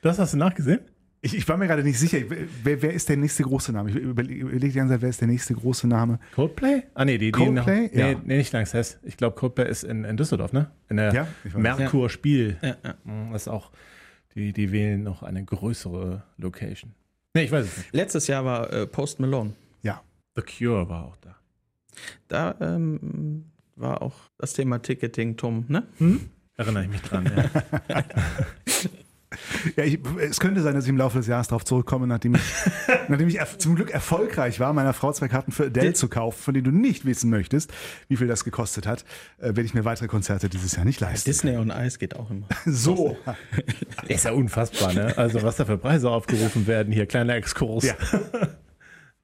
[0.03, 0.81] Das hast du nachgesehen?
[1.21, 2.19] Ich, ich, war mir gerade nicht sicher,
[2.63, 3.91] wer, wer, ist der nächste große Name?
[3.91, 6.21] Ich überlege überleg die ganze Zeit, wer ist der nächste große Name?
[6.35, 6.85] Coldplay?
[6.95, 7.89] Ah, nee, die, Coldplay?
[7.89, 8.21] Die noch, nee, ja.
[8.25, 9.01] nee, nicht Lanxess.
[9.03, 10.71] Ich glaube, Coldplay ist in, in, Düsseldorf, ne?
[10.89, 12.57] In der ja, Merkur Spiel.
[12.63, 12.95] Ja, ja.
[13.03, 13.73] Mhm, das ist auch,
[14.37, 16.95] die, die wählen noch eine größere Location.
[17.35, 17.93] Nee, ich weiß es nicht.
[17.93, 19.55] Letztes Jahr war äh, Post Malone.
[19.83, 20.03] Ja.
[20.37, 21.37] The Cure war auch da.
[22.29, 25.83] Da ähm, war auch das Thema Ticketing, Tom, ne?
[25.99, 26.31] Hm?
[26.57, 28.05] Erinnere ich mich dran, ja.
[29.77, 32.41] Ja, ich, es könnte sein, dass ich im Laufe des Jahres darauf zurückkomme, nachdem ich,
[33.09, 36.55] nachdem ich zum Glück erfolgreich war, meiner Frau zwei Karten für Adele zu kaufen, von
[36.55, 37.73] denen du nicht wissen möchtest,
[38.09, 39.05] wie viel das gekostet hat,
[39.39, 41.29] äh, werde ich mir weitere Konzerte dieses Jahr nicht leisten.
[41.29, 42.47] Disney und Eis geht auch immer.
[42.67, 43.17] so.
[44.09, 45.17] Ist ja unfassbar, ne?
[45.17, 47.85] Also was da für Preise aufgerufen werden, hier kleiner Exkurs.
[47.85, 47.95] Ja.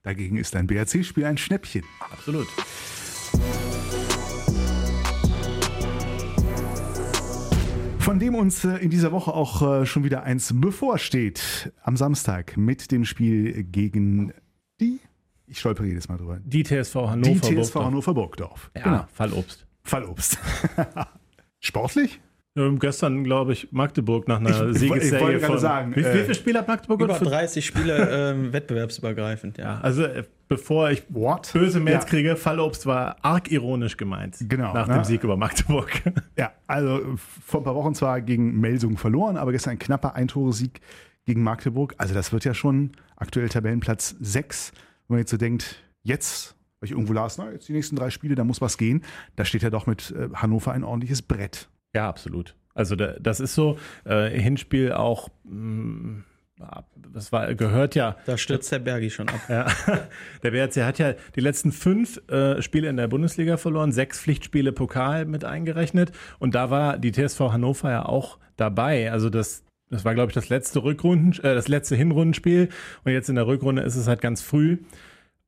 [0.03, 1.83] Dagegen ist ein BRC-Spiel ein Schnäppchen.
[2.13, 2.47] Absolut.
[8.05, 11.73] Von dem uns äh, in dieser Woche auch äh, schon wieder eins bevorsteht.
[11.83, 14.35] Am Samstag mit dem Spiel gegen
[14.79, 15.01] die,
[15.47, 16.39] ich stolpere jedes Mal drüber.
[16.45, 17.31] Die TSV Hannover.
[17.31, 17.85] Die TSV Burgdorf.
[17.87, 18.71] Hannover Burgdorf.
[18.77, 19.07] Ja, genau.
[19.11, 19.67] Fallobst.
[19.85, 20.39] Fallobst.
[21.61, 22.21] Sportlich?
[22.57, 25.17] Ähm, gestern, glaube ich, Magdeburg nach einer ich, Siegesserie.
[25.17, 25.97] Ich wollte gerade sagen.
[25.97, 27.01] Wie, äh, wie viele Spiele hat Magdeburg?
[27.01, 29.81] Über 30 Spiele ähm, wettbewerbsübergreifend, ja.
[29.81, 31.53] Also, äh, bevor ich What?
[31.53, 32.11] böse Mails ja.
[32.11, 34.37] kriege, Fallobst war arg ironisch gemeint.
[34.49, 34.73] Genau.
[34.73, 34.95] Nach ne?
[34.95, 35.91] dem Sieg über Magdeburg.
[36.37, 40.81] Ja, also vor ein paar Wochen zwar gegen Melsungen verloren, aber gestern ein knapper Eintore-Sieg
[41.27, 41.95] gegen Magdeburg.
[41.99, 44.73] Also, das wird ja schon aktuell Tabellenplatz 6.
[45.07, 48.11] Wenn man jetzt so denkt, jetzt weil ich irgendwo las, na, jetzt die nächsten drei
[48.11, 49.03] Spiele, da muss was gehen.
[49.37, 51.69] Da steht ja doch mit äh, Hannover ein ordentliches Brett.
[51.95, 52.55] Ja, absolut.
[52.75, 53.79] Also da, das ist so.
[54.05, 55.29] Äh, Hinspiel auch.
[55.45, 56.25] Mh, mm,
[57.13, 58.17] das war, gehört ja.
[58.27, 59.41] Da stürzt der Bergi schon ab.
[59.49, 59.67] Ja,
[60.43, 64.73] der BRC hat ja die letzten fünf äh, Spiele in der Bundesliga verloren, sechs Pflichtspiele
[64.73, 66.13] Pokal mit eingerechnet.
[66.39, 69.11] Und da war die TSV Hannover ja auch dabei.
[69.11, 72.69] Also das, das war, glaube ich, das letzte Rückrunden, äh, das letzte Hinrundenspiel.
[73.05, 74.79] Und jetzt in der Rückrunde ist es halt ganz früh.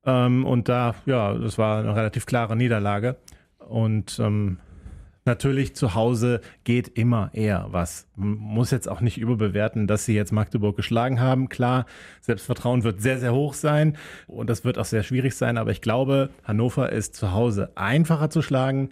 [0.05, 3.15] Ähm, und da, ja, das war eine relativ klare Niederlage.
[3.59, 4.59] Und ähm,
[5.27, 8.07] natürlich zu Hause geht immer eher was.
[8.15, 11.49] Man muss jetzt auch nicht überbewerten, dass sie jetzt Magdeburg geschlagen haben.
[11.49, 11.85] Klar,
[12.21, 15.81] Selbstvertrauen wird sehr, sehr hoch sein und das wird auch sehr schwierig sein, aber ich
[15.81, 18.89] glaube, Hannover ist zu Hause einfacher zu schlagen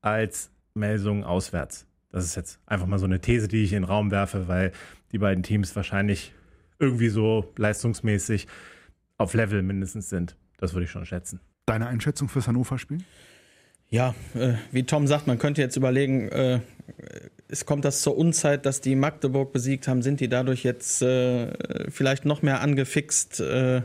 [0.00, 1.86] als Melsungen auswärts.
[2.10, 4.72] Das ist jetzt einfach mal so eine These, die ich in den Raum werfe, weil
[5.12, 6.32] die beiden Teams wahrscheinlich
[6.78, 8.46] irgendwie so leistungsmäßig
[9.16, 10.36] auf Level mindestens sind.
[10.58, 11.40] Das würde ich schon schätzen.
[11.66, 12.98] Deine Einschätzung fürs Hannover-Spiel?
[13.90, 16.60] Ja, äh, wie Tom sagt, man könnte jetzt überlegen, äh,
[17.48, 21.90] es kommt das zur Unzeit, dass die Magdeburg besiegt haben, sind die dadurch jetzt äh,
[21.90, 23.82] vielleicht noch mehr angefixt, äh,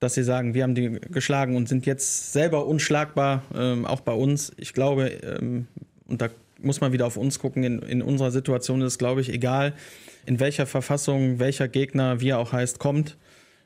[0.00, 4.12] dass sie sagen, wir haben die geschlagen und sind jetzt selber unschlagbar, ähm, auch bei
[4.12, 4.52] uns.
[4.56, 5.66] Ich glaube, ähm,
[6.06, 6.28] und da
[6.58, 9.74] muss man wieder auf uns gucken, in, in unserer Situation ist es, glaube ich, egal,
[10.24, 13.16] in welcher Verfassung welcher Gegner, wie er auch heißt, kommt.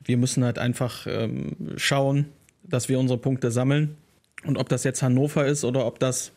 [0.02, 2.26] Wir müssen halt einfach ähm, schauen,
[2.64, 3.96] dass wir unsere Punkte sammeln.
[4.44, 6.32] Und ob das jetzt Hannover ist oder ob das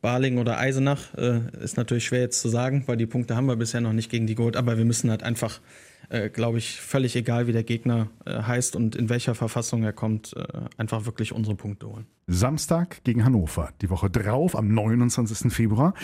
[0.00, 3.56] Baling oder Eisenach, äh, ist natürlich schwer jetzt zu sagen, weil die Punkte haben wir
[3.56, 4.56] bisher noch nicht gegen die geholt.
[4.56, 5.60] Aber wir müssen halt einfach,
[6.08, 9.92] äh, glaube ich, völlig egal, wie der Gegner äh, heißt und in welcher Verfassung er
[9.92, 10.44] kommt, äh,
[10.76, 12.06] einfach wirklich unsere Punkte holen.
[12.26, 15.52] Samstag gegen Hannover, die Woche drauf, am 29.
[15.52, 15.94] Februar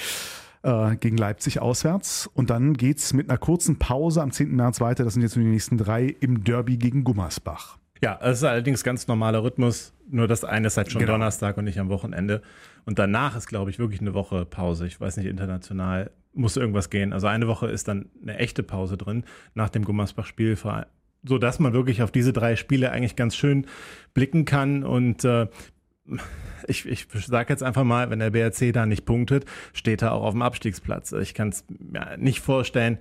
[0.62, 2.30] äh, gegen Leipzig auswärts.
[2.32, 4.54] Und dann geht's mit einer kurzen Pause am 10.
[4.54, 5.04] März weiter.
[5.04, 7.78] Das sind jetzt nur die nächsten drei im Derby gegen Gummersbach.
[8.02, 9.94] Ja, es ist allerdings ganz normaler Rhythmus.
[10.10, 11.12] Nur das eine ist halt schon Genau.
[11.12, 12.42] Donnerstag und nicht am Wochenende.
[12.84, 14.86] Und danach ist, glaube ich, wirklich eine Woche Pause.
[14.88, 17.12] Ich weiß nicht, international muss irgendwas gehen.
[17.12, 19.24] Also eine Woche ist dann eine echte Pause drin
[19.54, 20.58] nach dem Gummersbach-Spiel,
[21.22, 23.66] so dass man wirklich auf diese drei Spiele eigentlich ganz schön
[24.14, 24.82] blicken kann.
[24.82, 25.46] Und äh,
[26.66, 30.24] ich, ich sage jetzt einfach mal, wenn der BRC da nicht punktet, steht er auch
[30.24, 31.12] auf dem Abstiegsplatz.
[31.12, 32.98] Ich kann es mir nicht vorstellen,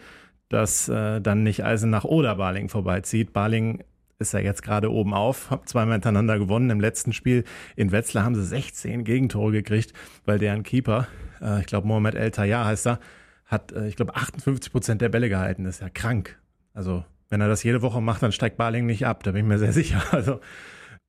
[0.49, 3.33] dass äh, dann nicht Eisenach oder Baling vorbeizieht.
[3.33, 3.83] Baling
[4.21, 6.69] ist ja jetzt gerade oben auf, hat zweimal hintereinander gewonnen.
[6.69, 7.43] Im letzten Spiel
[7.75, 9.93] in Wetzlar haben sie 16 Gegentore gekriegt,
[10.25, 11.07] weil deren Keeper,
[11.41, 12.99] äh, ich glaube Mohamed El Tayyar heißt er,
[13.45, 15.65] hat, äh, ich glaube, 58 Prozent der Bälle gehalten.
[15.65, 16.39] Das ist ja krank.
[16.73, 19.23] Also, wenn er das jede Woche macht, dann steigt Baling nicht ab.
[19.23, 20.01] Da bin ich mir sehr sicher.
[20.11, 20.39] Also,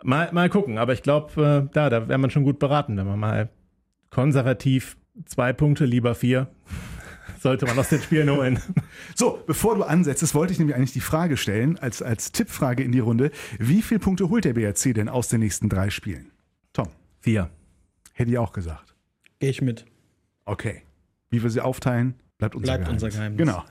[0.03, 0.79] mal, mal gucken.
[0.79, 3.49] Aber ich glaube, äh, da, da wäre man schon gut beraten, wenn man mal
[4.11, 6.49] konservativ zwei Punkte, lieber vier,
[7.43, 8.59] sollte man aus den Spielen holen.
[9.15, 12.93] So, bevor du ansetzt, wollte ich nämlich eigentlich die Frage stellen, als, als Tippfrage in
[12.93, 13.31] die Runde.
[13.59, 16.31] Wie viele Punkte holt der BRC denn aus den nächsten drei Spielen?
[16.73, 16.89] Tom,
[17.21, 17.51] Vier.
[18.15, 18.95] hätte ich auch gesagt.
[19.41, 19.85] Gehe ich mit.
[20.45, 20.83] Okay.
[21.31, 23.03] Wie wir sie aufteilen, bleibt unser Bleibt Geheimnis.
[23.03, 23.39] unser Geheimnis.
[23.39, 23.65] Genau.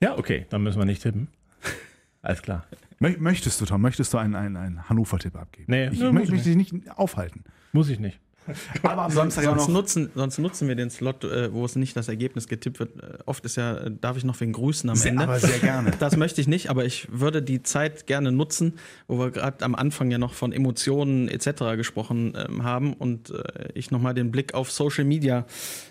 [0.00, 1.28] Ja, okay, dann müssen wir nicht tippen.
[2.22, 2.66] Alles klar.
[3.00, 5.66] Mö- Möchtest du, Tom, möchtest du einen, einen, einen Hannover-Tipp abgeben?
[5.68, 7.44] Nee, ich nee, ich möchte dich nicht aufhalten.
[7.72, 8.20] Muss ich nicht.
[8.82, 11.96] Aber am Samstag ja Sonst nutzen, sonst nutzen wir den Slot, äh, wo es nicht
[11.96, 13.02] das Ergebnis getippt wird.
[13.02, 15.24] Äh, Oft ist ja, äh, darf ich noch wen grüßen am Sehr, Ende.
[15.24, 15.92] aber sehr gerne.
[15.98, 18.74] Das möchte ich nicht, aber ich würde die Zeit gerne nutzen,
[19.06, 21.76] wo wir gerade am Anfang ja noch von Emotionen etc.
[21.76, 25.46] gesprochen ähm, haben und äh, ich nochmal den Blick auf Social Media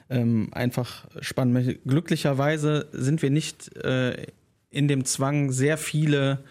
[0.09, 1.75] ähm, einfach spannen möchte.
[1.75, 4.27] Glücklicherweise sind wir nicht äh,
[4.69, 6.43] in dem Zwang, sehr viele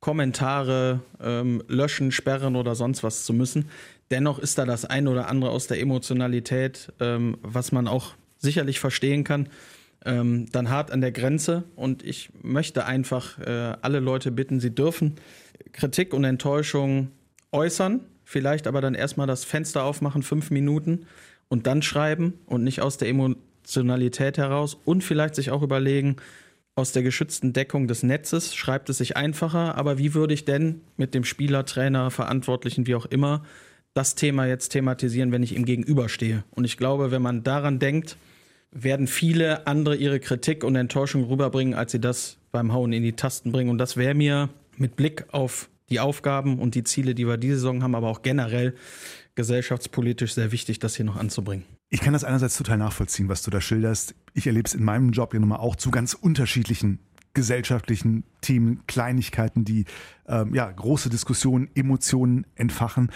[0.00, 3.68] Kommentare ähm, löschen, sperren oder sonst was zu müssen.
[4.10, 8.80] Dennoch ist da das ein oder andere aus der Emotionalität, ähm, was man auch sicherlich
[8.80, 9.48] verstehen kann,
[10.04, 11.64] ähm, dann hart an der Grenze.
[11.76, 15.16] Und ich möchte einfach äh, alle Leute bitten, sie dürfen
[15.72, 17.10] Kritik und Enttäuschung
[17.52, 21.06] äußern, vielleicht aber dann erstmal das Fenster aufmachen, fünf Minuten
[21.48, 26.16] und dann schreiben und nicht aus der Emotionalität heraus und vielleicht sich auch überlegen,
[26.74, 30.82] aus der geschützten Deckung des Netzes schreibt es sich einfacher, aber wie würde ich denn
[30.96, 33.42] mit dem Spieler, Trainer, Verantwortlichen, wie auch immer,
[33.98, 36.44] das Thema jetzt thematisieren, wenn ich ihm gegenüberstehe?
[36.52, 38.16] Und ich glaube, wenn man daran denkt,
[38.70, 43.14] werden viele andere ihre Kritik und Enttäuschung rüberbringen, als sie das beim Hauen in die
[43.14, 43.70] Tasten bringen.
[43.70, 47.56] Und das wäre mir mit Blick auf die Aufgaben und die Ziele, die wir diese
[47.56, 48.76] Saison haben, aber auch generell
[49.34, 51.64] gesellschaftspolitisch sehr wichtig, das hier noch anzubringen.
[51.90, 54.14] Ich kann das einerseits total nachvollziehen, was du da schilderst.
[54.32, 57.00] Ich erlebe es in meinem Job ja nun mal auch zu ganz unterschiedlichen
[57.34, 59.84] gesellschaftlichen Themen, Kleinigkeiten, die
[60.26, 63.12] ähm, ja große Diskussionen, Emotionen entfachen.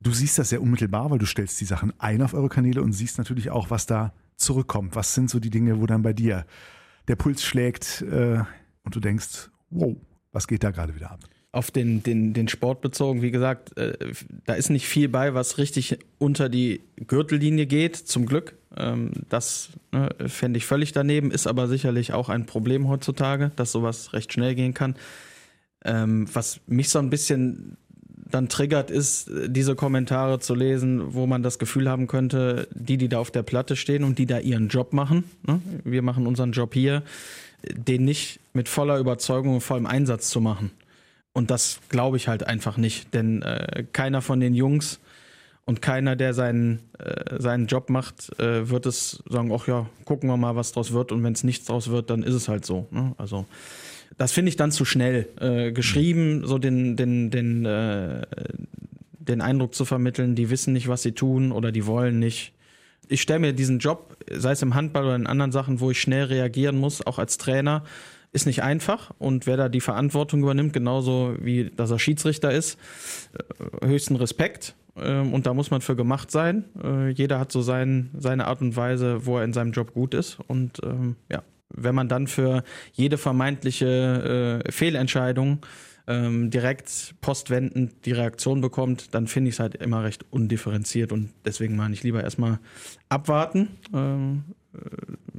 [0.00, 2.92] Du siehst das sehr unmittelbar, weil du stellst die Sachen ein auf eure Kanäle und
[2.92, 4.94] siehst natürlich auch, was da zurückkommt.
[4.94, 6.46] Was sind so die Dinge, wo dann bei dir
[7.08, 8.42] der Puls schlägt äh,
[8.84, 9.96] und du denkst, wow,
[10.32, 11.20] was geht da gerade wieder ab?
[11.50, 14.12] auf den, den, den Sport bezogen, wie gesagt, äh,
[14.44, 18.54] da ist nicht viel bei, was richtig unter die Gürtellinie geht, zum Glück.
[18.76, 23.72] Ähm, das ne, fände ich völlig daneben, ist aber sicherlich auch ein Problem heutzutage, dass
[23.72, 24.94] sowas recht schnell gehen kann.
[25.84, 27.78] Ähm, was mich so ein bisschen
[28.30, 33.08] dann triggert, ist, diese Kommentare zu lesen, wo man das Gefühl haben könnte, die, die
[33.08, 35.60] da auf der Platte stehen und die da ihren Job machen, ne?
[35.84, 37.02] wir machen unseren Job hier,
[37.72, 40.70] den nicht mit voller Überzeugung und vollem Einsatz zu machen.
[41.32, 44.98] Und das glaube ich halt einfach nicht, denn äh, keiner von den Jungs
[45.68, 50.30] und keiner, der seinen, äh, seinen Job macht, äh, wird es sagen, ach ja, gucken
[50.30, 51.12] wir mal, was draus wird.
[51.12, 52.86] Und wenn es nichts draus wird, dann ist es halt so.
[52.90, 53.14] Ne?
[53.18, 53.44] Also
[54.16, 58.26] das finde ich dann zu schnell äh, geschrieben, so den, den, den, äh,
[59.18, 62.52] den Eindruck zu vermitteln, die wissen nicht, was sie tun oder die wollen nicht.
[63.08, 66.00] Ich stelle mir diesen Job, sei es im Handball oder in anderen Sachen, wo ich
[66.00, 67.84] schnell reagieren muss, auch als Trainer,
[68.32, 69.12] ist nicht einfach.
[69.18, 72.78] Und wer da die Verantwortung übernimmt, genauso wie dass er Schiedsrichter ist,
[73.82, 74.74] äh, höchsten Respekt.
[74.96, 76.64] Ähm, Und da muss man für gemacht sein.
[76.82, 80.14] Äh, Jeder hat so sein, seine Art und Weise, wo er in seinem Job gut
[80.14, 80.38] ist.
[80.46, 82.62] Und ähm, ja, wenn man dann für
[82.92, 85.60] jede vermeintliche äh, Fehlentscheidung
[86.06, 91.30] ähm, direkt postwendend die Reaktion bekommt, dann finde ich es halt immer recht undifferenziert und
[91.44, 92.58] deswegen meine ich lieber erstmal
[93.08, 94.44] abwarten, ähm,
[94.74, 94.78] äh,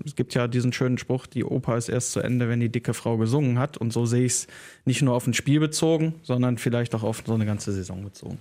[0.05, 2.93] es gibt ja diesen schönen Spruch, die Oper ist erst zu Ende, wenn die dicke
[2.93, 3.77] Frau gesungen hat.
[3.77, 4.47] Und so sehe ich es
[4.85, 8.39] nicht nur auf ein Spiel bezogen, sondern vielleicht auch auf so eine ganze Saison bezogen.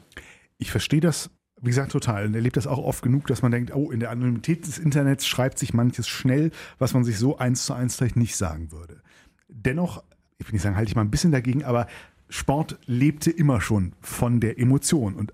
[0.58, 1.30] Ich verstehe das,
[1.60, 2.26] wie gesagt, total.
[2.26, 5.26] Und erlebt das auch oft genug, dass man denkt, oh, in der Anonymität des Internets
[5.26, 9.00] schreibt sich manches schnell, was man sich so eins zu eins vielleicht nicht sagen würde.
[9.48, 10.02] Dennoch,
[10.38, 11.86] ich will nicht sagen, halte ich mal ein bisschen dagegen, aber
[12.28, 15.14] Sport lebte immer schon von der Emotion.
[15.14, 15.32] Und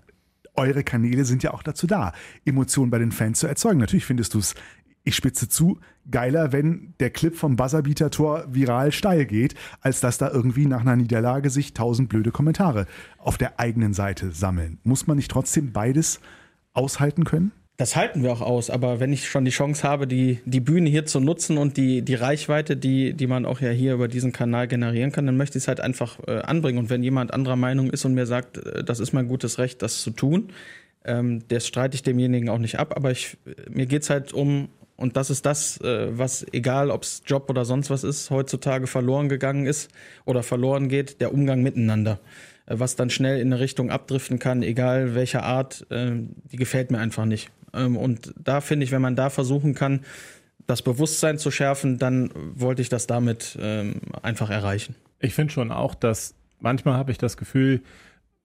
[0.55, 2.13] eure Kanäle sind ja auch dazu da,
[2.45, 3.79] Emotionen bei den Fans zu erzeugen.
[3.79, 4.55] Natürlich findest du es,
[5.05, 5.79] ich spitze zu,
[6.09, 10.95] geiler, wenn der Clip vom Buzzerbeater-Tor viral steil geht, als dass da irgendwie nach einer
[10.95, 12.87] Niederlage sich tausend blöde Kommentare
[13.17, 14.79] auf der eigenen Seite sammeln.
[14.83, 16.19] Muss man nicht trotzdem beides
[16.73, 17.51] aushalten können?
[17.77, 20.89] Das halten wir auch aus, aber wenn ich schon die Chance habe, die, die Bühne
[20.89, 24.31] hier zu nutzen und die, die Reichweite, die, die man auch ja hier über diesen
[24.31, 26.79] Kanal generieren kann, dann möchte ich es halt einfach äh, anbringen.
[26.79, 29.81] Und wenn jemand anderer Meinung ist und mir sagt, äh, das ist mein gutes Recht,
[29.81, 30.53] das zu tun,
[31.03, 32.93] ähm, das streite ich demjenigen auch nicht ab.
[32.95, 33.37] Aber ich,
[33.69, 37.49] mir geht es halt um, und das ist das, äh, was, egal ob es Job
[37.49, 39.89] oder sonst was ist, heutzutage verloren gegangen ist
[40.23, 42.19] oder verloren geht, der Umgang miteinander.
[42.65, 46.11] Äh, was dann schnell in eine Richtung abdriften kann, egal welcher Art, äh,
[46.51, 47.51] die gefällt mir einfach nicht.
[47.73, 50.05] Ähm, und da finde ich, wenn man da versuchen kann,
[50.65, 54.95] das Bewusstsein zu schärfen, dann wollte ich das damit ähm, einfach erreichen.
[55.19, 57.81] Ich finde schon auch, dass manchmal habe ich das Gefühl,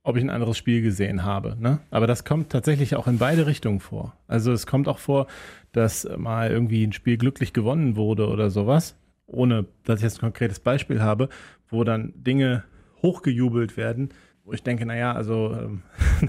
[0.02, 1.56] ob ich ein anderes Spiel gesehen habe.
[1.58, 1.80] Ne?
[1.90, 4.16] Aber das kommt tatsächlich auch in beide Richtungen vor.
[4.26, 5.26] Also es kommt auch vor,
[5.72, 8.96] dass mal irgendwie ein Spiel glücklich gewonnen wurde oder sowas,
[9.26, 11.28] ohne dass ich jetzt ein konkretes Beispiel habe,
[11.68, 12.64] wo dann Dinge
[13.02, 14.10] hochgejubelt werden,
[14.44, 15.82] wo ich denke, naja, also ähm,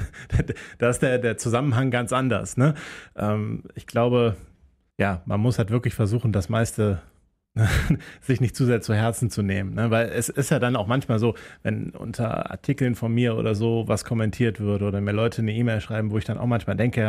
[0.77, 2.57] da ist der, der Zusammenhang ganz anders.
[2.57, 2.75] Ne?
[3.15, 4.35] Ähm, ich glaube,
[4.97, 7.01] ja, man muss halt wirklich versuchen, das meiste
[8.21, 9.73] sich nicht zu sehr zu Herzen zu nehmen.
[9.73, 9.91] Ne?
[9.91, 13.83] Weil es ist ja dann auch manchmal so, wenn unter Artikeln von mir oder so
[13.87, 17.05] was kommentiert wird oder mir Leute eine E-Mail schreiben, wo ich dann auch manchmal denke,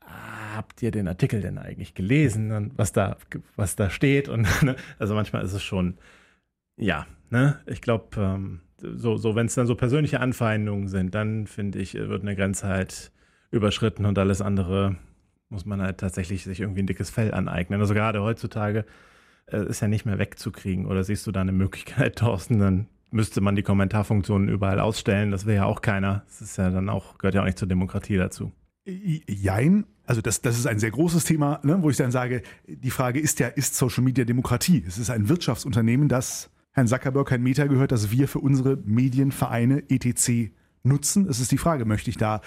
[0.00, 3.16] ah, habt ihr den Artikel denn eigentlich gelesen und was da,
[3.56, 4.28] was da steht?
[4.28, 4.76] Und ne?
[4.98, 5.96] also manchmal ist es schon,
[6.76, 7.60] ja, ne?
[7.66, 11.94] Ich glaube, ähm, so, so wenn es dann so persönliche Anfeindungen sind, dann finde ich,
[11.94, 13.12] wird eine Grenze halt
[13.50, 14.96] überschritten und alles andere
[15.48, 17.80] muss man halt tatsächlich sich irgendwie ein dickes Fell aneignen.
[17.80, 18.84] Also gerade heutzutage
[19.52, 20.86] äh, ist ja nicht mehr wegzukriegen.
[20.86, 25.30] Oder siehst du da eine Möglichkeit, Thorsten, dann müsste man die Kommentarfunktionen überall ausstellen.
[25.30, 26.22] Das will ja auch keiner.
[26.26, 28.52] Das ist ja dann auch, gehört ja auch nicht zur Demokratie dazu.
[28.84, 32.90] Jein, also das, das ist ein sehr großes Thema, ne, wo ich dann sage, die
[32.90, 34.82] Frage ist ja, ist Social Media Demokratie?
[34.86, 39.84] Es ist ein Wirtschaftsunternehmen, das Herrn Zuckerberg kein Meter gehört, dass wir für unsere Medienvereine
[39.90, 40.50] etc.
[40.82, 41.28] nutzen.
[41.28, 42.40] Es ist die Frage, möchte ich da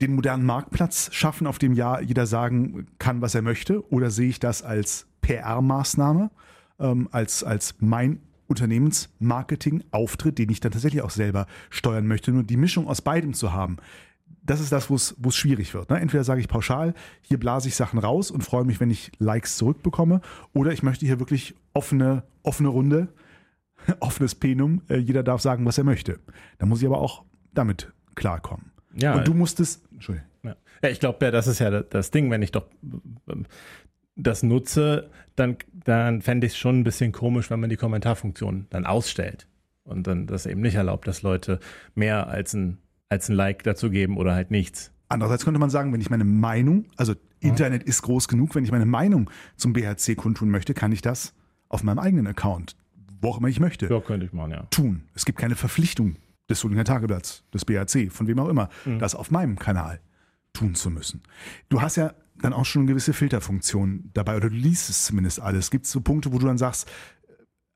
[0.00, 4.28] den modernen Marktplatz schaffen, auf dem ja jeder sagen kann, was er möchte, oder sehe
[4.28, 6.30] ich das als PR-Maßnahme,
[6.78, 12.32] ähm, als, als mein Unternehmensmarketing-Auftritt, den ich dann tatsächlich auch selber steuern möchte.
[12.32, 13.76] Nur die Mischung aus beidem zu haben,
[14.42, 15.90] das ist das, wo es schwierig wird.
[15.90, 16.00] Ne?
[16.00, 19.56] Entweder sage ich pauschal, hier blase ich Sachen raus und freue mich, wenn ich Likes
[19.56, 20.20] zurückbekomme,
[20.52, 23.08] oder ich möchte hier wirklich offene, offene Runde,
[24.00, 26.18] offenes Plenum, äh, jeder darf sagen, was er möchte.
[26.58, 27.24] Da muss ich aber auch
[27.54, 28.72] damit klarkommen.
[28.94, 30.28] Ja, und du musstest, Entschuldigung.
[30.42, 30.56] Ja.
[30.82, 32.66] ja ich glaube, ja, das ist ja das Ding, wenn ich doch
[33.28, 33.46] ähm,
[34.16, 38.66] das nutze, dann, dann fände ich es schon ein bisschen komisch, wenn man die Kommentarfunktion
[38.70, 39.46] dann ausstellt
[39.84, 41.60] und dann das eben nicht erlaubt, dass Leute
[41.94, 42.78] mehr als ein
[43.10, 44.92] als ein Like dazu geben oder halt nichts.
[45.08, 48.70] Andererseits könnte man sagen, wenn ich meine Meinung, also Internet ist groß genug, wenn ich
[48.70, 51.34] meine Meinung zum BHC kundtun möchte, kann ich das
[51.68, 52.76] auf meinem eigenen Account,
[53.20, 54.62] wo auch immer ich möchte, ja, könnte ich machen, ja.
[54.70, 55.02] tun.
[55.14, 56.16] Es gibt keine Verpflichtung
[56.50, 58.98] des Solinger Tageblatts, des BHC, von wem auch immer, mhm.
[58.98, 60.00] das auf meinem Kanal
[60.52, 61.22] tun zu müssen.
[61.68, 65.40] Du hast ja dann auch schon eine gewisse Filterfunktion dabei oder du liest es zumindest
[65.40, 65.70] alles.
[65.70, 66.90] Gibt es so Punkte, wo du dann sagst,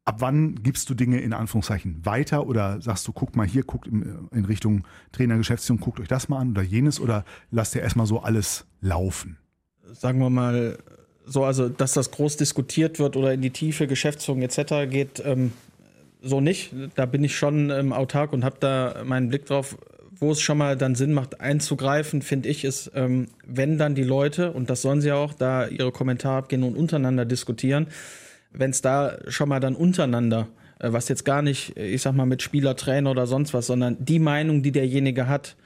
[0.04, 3.86] ab wann gibst du Dinge in Anführungszeichen weiter oder sagst du, guck mal hier, guckt
[3.86, 7.82] in, in Richtung Trainer, Geschäftsführung, guckt euch das mal an oder jenes oder lasst ihr
[7.82, 9.38] erstmal so alles laufen?
[9.92, 10.78] Sagen wir mal
[11.26, 14.90] so, also dass das groß diskutiert wird oder in die Tiefe Geschäftsführung etc.
[14.90, 15.52] geht, ähm,
[16.24, 16.72] so nicht.
[16.94, 19.76] Da bin ich schon ähm, autark und habe da meinen Blick drauf.
[20.16, 24.04] Wo es schon mal dann Sinn macht, einzugreifen, finde ich, ist, ähm, wenn dann die
[24.04, 27.88] Leute, und das sollen sie auch, da ihre Kommentare abgehen und untereinander diskutieren,
[28.52, 30.46] wenn es da schon mal dann untereinander,
[30.78, 33.96] äh, was jetzt gar nicht, ich sag mal, mit Spieler, Trainer oder sonst was, sondern
[33.98, 35.56] die Meinung, die derjenige hat,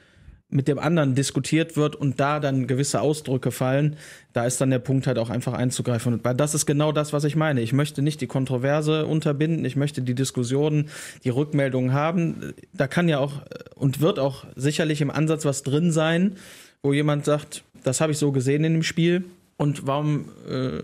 [0.49, 3.97] mit dem anderen diskutiert wird und da dann gewisse Ausdrücke fallen,
[4.33, 6.13] da ist dann der Punkt halt auch einfach einzugreifen.
[6.13, 7.61] Und das ist genau das, was ich meine.
[7.61, 10.89] Ich möchte nicht die Kontroverse unterbinden, ich möchte die Diskussionen,
[11.23, 12.53] die Rückmeldungen haben.
[12.73, 13.43] Da kann ja auch
[13.75, 16.37] und wird auch sicherlich im Ansatz was drin sein,
[16.81, 19.25] wo jemand sagt, das habe ich so gesehen in dem Spiel,
[19.59, 20.79] und warum äh,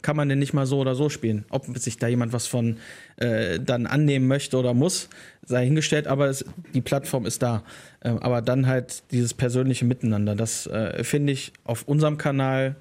[0.00, 1.44] kann man denn nicht mal so oder so spielen?
[1.50, 2.78] Ob sich da jemand was von
[3.16, 5.10] äh, dann annehmen möchte oder muss,
[5.44, 7.64] sei hingestellt, aber es, die Plattform ist da.
[8.02, 12.76] Ähm, aber dann halt dieses persönliche Miteinander, das äh, finde ich auf unserem Kanal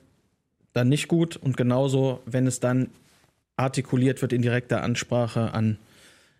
[0.71, 1.35] dann nicht gut.
[1.35, 2.87] Und genauso, wenn es dann
[3.57, 5.77] artikuliert wird in direkter Ansprache an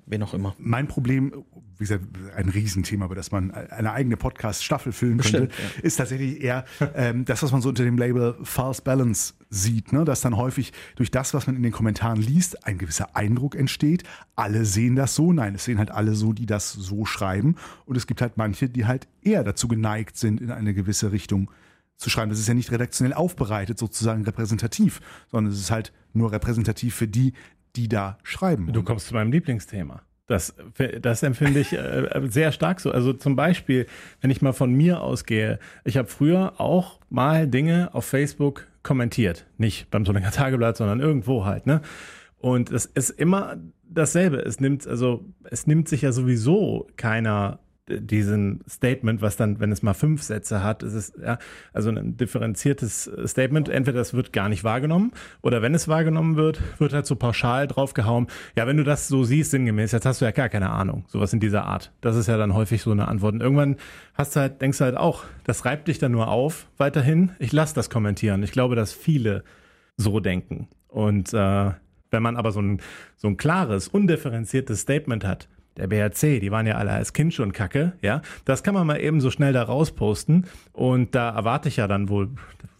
[0.05, 0.55] wen auch immer.
[0.57, 1.45] Mein Problem,
[1.77, 2.03] wie gesagt,
[2.35, 5.83] ein Riesenthema, über das man eine eigene Podcast-Staffel füllen könnte, Bestimmt, ja.
[5.83, 10.05] ist tatsächlich eher ähm, das, was man so unter dem Label False Balance sieht, ne?
[10.05, 14.03] dass dann häufig durch das, was man in den Kommentaren liest, ein gewisser Eindruck entsteht.
[14.35, 17.55] Alle sehen das so, nein, es sehen halt alle so, die das so schreiben.
[17.85, 21.49] Und es gibt halt manche, die halt eher dazu geneigt sind, in eine gewisse Richtung
[21.97, 22.29] zu schreiben.
[22.29, 25.01] Das ist ja nicht redaktionell aufbereitet, sozusagen repräsentativ,
[25.31, 27.33] sondern es ist halt nur repräsentativ für die,
[27.75, 28.71] die da schreiben.
[28.71, 30.01] Du kommst zu meinem Lieblingsthema.
[30.27, 30.55] Das,
[31.01, 32.91] das empfinde ich äh, sehr stark so.
[32.91, 33.87] Also zum Beispiel,
[34.21, 39.45] wenn ich mal von mir ausgehe, ich habe früher auch mal Dinge auf Facebook kommentiert.
[39.57, 41.81] Nicht beim Solinger Tageblatt, sondern irgendwo halt, ne?
[42.37, 44.37] Und es ist immer dasselbe.
[44.37, 47.59] Es nimmt, also, es nimmt sich ja sowieso keiner
[47.89, 51.37] diesen Statement, was dann, wenn es mal fünf Sätze hat, ist es ja
[51.73, 53.67] also ein differenziertes Statement.
[53.67, 55.11] Entweder das wird gar nicht wahrgenommen
[55.41, 58.27] oder wenn es wahrgenommen wird, wird halt so pauschal draufgehauen.
[58.55, 61.05] Ja, wenn du das so siehst, sinngemäß, jetzt hast du ja gar keine Ahnung.
[61.07, 61.91] Sowas in dieser Art.
[62.01, 63.33] Das ist ja dann häufig so eine Antwort.
[63.33, 63.75] Und irgendwann
[64.13, 67.31] hast du halt, denkst du halt auch, das reibt dich dann nur auf weiterhin.
[67.39, 68.43] Ich lasse das kommentieren.
[68.43, 69.43] Ich glaube, dass viele
[69.97, 70.69] so denken.
[70.87, 71.71] Und äh,
[72.11, 72.79] wenn man aber so ein,
[73.17, 77.51] so ein klares, undifferenziertes Statement hat, der BRC, die waren ja alle als Kind schon
[77.51, 78.21] kacke, ja.
[78.45, 80.45] Das kann man mal eben so schnell da rausposten.
[80.71, 82.29] Und da erwarte ich ja dann wohl,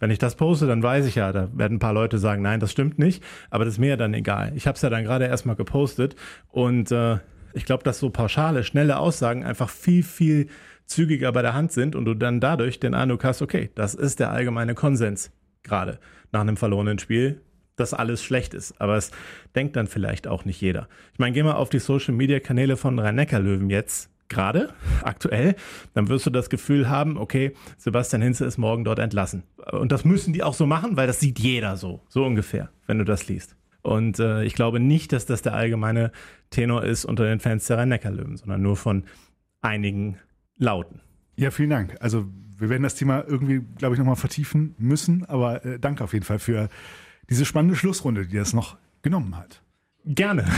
[0.00, 2.60] wenn ich das poste, dann weiß ich ja, da werden ein paar Leute sagen, nein,
[2.60, 3.22] das stimmt nicht.
[3.50, 4.52] Aber das ist mir ja dann egal.
[4.54, 6.14] Ich habe es ja dann gerade erstmal gepostet.
[6.50, 7.18] Und äh,
[7.52, 10.48] ich glaube, dass so pauschale, schnelle Aussagen einfach viel, viel
[10.86, 14.20] zügiger bei der Hand sind und du dann dadurch den Eindruck hast, okay, das ist
[14.20, 15.32] der allgemeine Konsens
[15.62, 15.98] gerade
[16.30, 17.40] nach einem verlorenen Spiel
[17.76, 18.80] dass alles schlecht ist.
[18.80, 19.10] Aber es
[19.54, 20.88] denkt dann vielleicht auch nicht jeder.
[21.12, 24.72] Ich meine, geh mal auf die Social Media Kanäle von Rhein-Neckar-Löwen jetzt gerade,
[25.02, 25.54] aktuell,
[25.92, 29.42] dann wirst du das Gefühl haben, okay, Sebastian Hinze ist morgen dort entlassen.
[29.70, 32.98] Und das müssen die auch so machen, weil das sieht jeder so, so ungefähr, wenn
[32.98, 33.56] du das liest.
[33.82, 36.10] Und äh, ich glaube nicht, dass das der allgemeine
[36.50, 39.04] Tenor ist unter den Fans der Rhein-Neckar-Löwen, sondern nur von
[39.60, 40.18] einigen
[40.56, 41.00] Lauten.
[41.36, 41.96] Ja, vielen Dank.
[42.00, 46.12] Also wir werden das Thema irgendwie, glaube ich, nochmal vertiefen müssen, aber äh, danke auf
[46.12, 46.68] jeden Fall für
[47.30, 49.62] diese spannende Schlussrunde, die das noch genommen hat.
[50.04, 50.46] Gerne.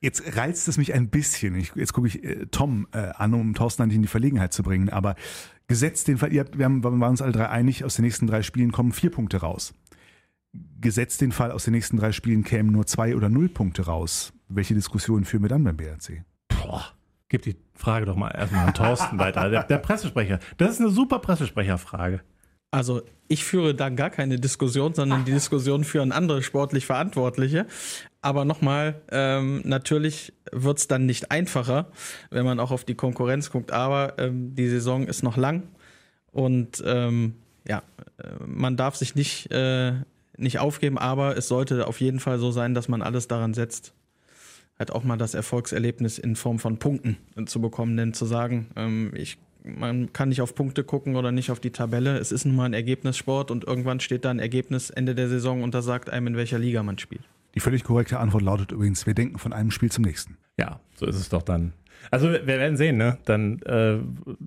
[0.00, 1.56] Jetzt reizt es mich ein bisschen.
[1.56, 4.52] Ich, jetzt gucke ich äh, Tom äh, an, um Thorsten an dich in die Verlegenheit
[4.52, 4.90] zu bringen.
[4.90, 5.16] Aber
[5.66, 8.04] gesetzt den Fall, ihr habt, wir, haben, wir waren uns alle drei einig, aus den
[8.04, 9.74] nächsten drei Spielen kommen vier Punkte raus.
[10.80, 14.32] Gesetzt den Fall, aus den nächsten drei Spielen kämen nur zwei oder null Punkte raus.
[14.48, 16.22] Welche Diskussionen führen wir dann beim BRC?
[16.48, 16.84] Boah,
[17.28, 19.50] gib die Frage doch mal erstmal an Thorsten weiter.
[19.50, 20.38] Der, der Pressesprecher.
[20.58, 22.22] Das ist eine super Pressesprecherfrage.
[22.70, 27.66] Also ich führe da gar keine Diskussion, sondern die Diskussion führen andere sportlich Verantwortliche.
[28.20, 31.90] Aber nochmal, ähm, natürlich wird es dann nicht einfacher,
[32.30, 33.72] wenn man auch auf die Konkurrenz guckt.
[33.72, 35.62] Aber ähm, die Saison ist noch lang
[36.32, 37.34] und ähm,
[37.66, 37.82] ja,
[38.18, 39.92] äh, man darf sich nicht, äh,
[40.36, 43.92] nicht aufgeben, aber es sollte auf jeden Fall so sein, dass man alles daran setzt,
[44.78, 47.16] halt auch mal das Erfolgserlebnis in Form von Punkten
[47.46, 51.50] zu bekommen, denn zu sagen, ähm, ich man kann nicht auf Punkte gucken oder nicht
[51.50, 52.18] auf die Tabelle.
[52.18, 55.62] Es ist nun mal ein Ergebnissport und irgendwann steht da ein Ergebnis Ende der Saison
[55.62, 57.22] und da sagt einem, in welcher Liga man spielt.
[57.54, 60.36] Die völlig korrekte Antwort lautet übrigens, wir denken von einem Spiel zum nächsten.
[60.58, 61.72] Ja, so ist es doch dann.
[62.10, 63.18] Also wir werden sehen, ne?
[63.24, 63.98] Dann, äh,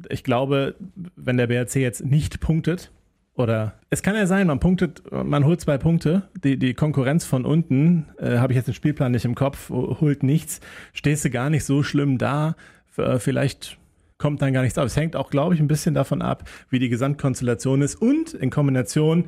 [0.09, 0.75] ich glaube,
[1.15, 2.91] wenn der BRC jetzt nicht punktet,
[3.33, 7.45] oder es kann ja sein, man punktet, man holt zwei Punkte, die, die Konkurrenz von
[7.45, 10.59] unten, äh, habe ich jetzt den Spielplan nicht im Kopf, holt nichts,
[10.93, 12.55] stehst du gar nicht so schlimm da,
[12.97, 13.77] äh, vielleicht
[14.21, 14.85] kommt dann gar nichts auf.
[14.85, 18.51] Es hängt auch, glaube ich, ein bisschen davon ab, wie die Gesamtkonstellation ist und in
[18.51, 19.25] Kombination,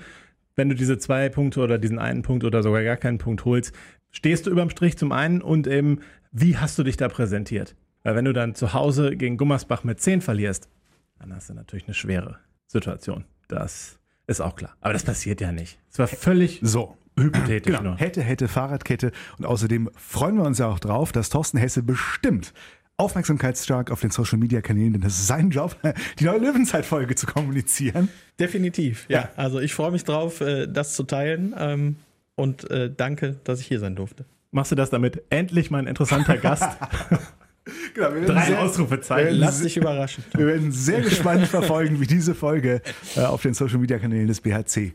[0.55, 3.73] wenn du diese zwei Punkte oder diesen einen Punkt oder sogar gar keinen Punkt holst,
[4.11, 5.99] stehst du überm Strich zum einen und eben,
[6.31, 7.75] wie hast du dich da präsentiert?
[8.03, 10.69] Weil wenn du dann zu Hause gegen Gummersbach mit 10 verlierst,
[11.19, 12.37] dann hast du natürlich eine schwere
[12.67, 13.25] Situation.
[13.47, 14.75] Das ist auch klar.
[14.79, 15.79] Aber das passiert ja nicht.
[15.91, 16.95] Es war völlig so.
[17.17, 17.89] Hypothetisch genau.
[17.91, 17.97] nur.
[17.97, 19.11] Hätte, hätte, Fahrradkette.
[19.37, 22.53] Und außerdem freuen wir uns ja auch drauf, dass Thorsten Hesse bestimmt
[22.97, 25.75] aufmerksamkeitsstark auf den Social Media Kanälen, denn das ist sein Job,
[26.19, 28.09] die neue Löwenzeit-Folge zu kommunizieren.
[28.39, 29.21] Definitiv, ja.
[29.21, 29.29] ja.
[29.35, 31.95] Also ich freue mich drauf, äh, das zu teilen ähm,
[32.35, 34.25] und äh, danke, dass ich hier sein durfte.
[34.51, 35.23] Machst du das damit?
[35.29, 36.69] Endlich mal ein interessanter Gast.
[37.93, 39.37] Genau, Drei sehr, Ausrufezeichen.
[39.37, 40.23] Lass dich überraschen.
[40.35, 42.81] Wir werden sehr gespannt verfolgen, wie diese Folge
[43.15, 44.91] äh, auf den Social Media Kanälen des BHC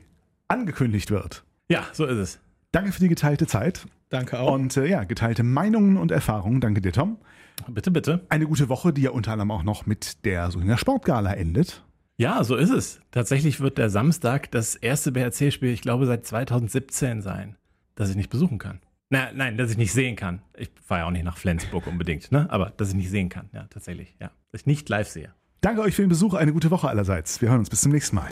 [0.48, 1.44] angekündigt wird.
[1.70, 2.38] Ja, so ist es.
[2.72, 3.86] Danke für die geteilte Zeit.
[4.10, 4.52] Danke auch.
[4.52, 6.60] Und äh, ja, geteilte Meinungen und Erfahrungen.
[6.60, 7.18] Danke dir, Tom.
[7.66, 8.26] Bitte, bitte.
[8.28, 11.82] Eine gute Woche, die ja unter anderem auch noch mit der Solinger Sportgala endet.
[12.16, 13.00] Ja, so ist es.
[13.10, 17.56] Tatsächlich wird der Samstag das erste BRC-Spiel, ich glaube, seit 2017 sein,
[17.94, 18.80] das ich nicht besuchen kann.
[19.10, 20.42] Na, nein, dass ich nicht sehen kann.
[20.56, 22.46] Ich fahre ja auch nicht nach Flensburg unbedingt, ne?
[22.50, 24.30] aber dass ich nicht sehen kann, ja, tatsächlich, ja.
[24.50, 25.32] Dass ich nicht live sehe.
[25.60, 27.40] Danke euch für den Besuch, eine gute Woche allerseits.
[27.40, 28.28] Wir hören uns bis zum nächsten Mal.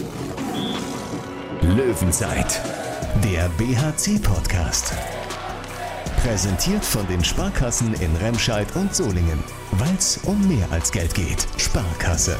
[1.62, 2.60] Löwenzeit,
[3.24, 4.94] der BHC-Podcast.
[6.22, 9.42] Präsentiert von den Sparkassen in Remscheid und Solingen.
[9.72, 11.46] Weil es um mehr als Geld geht.
[11.56, 12.36] Sparkasse.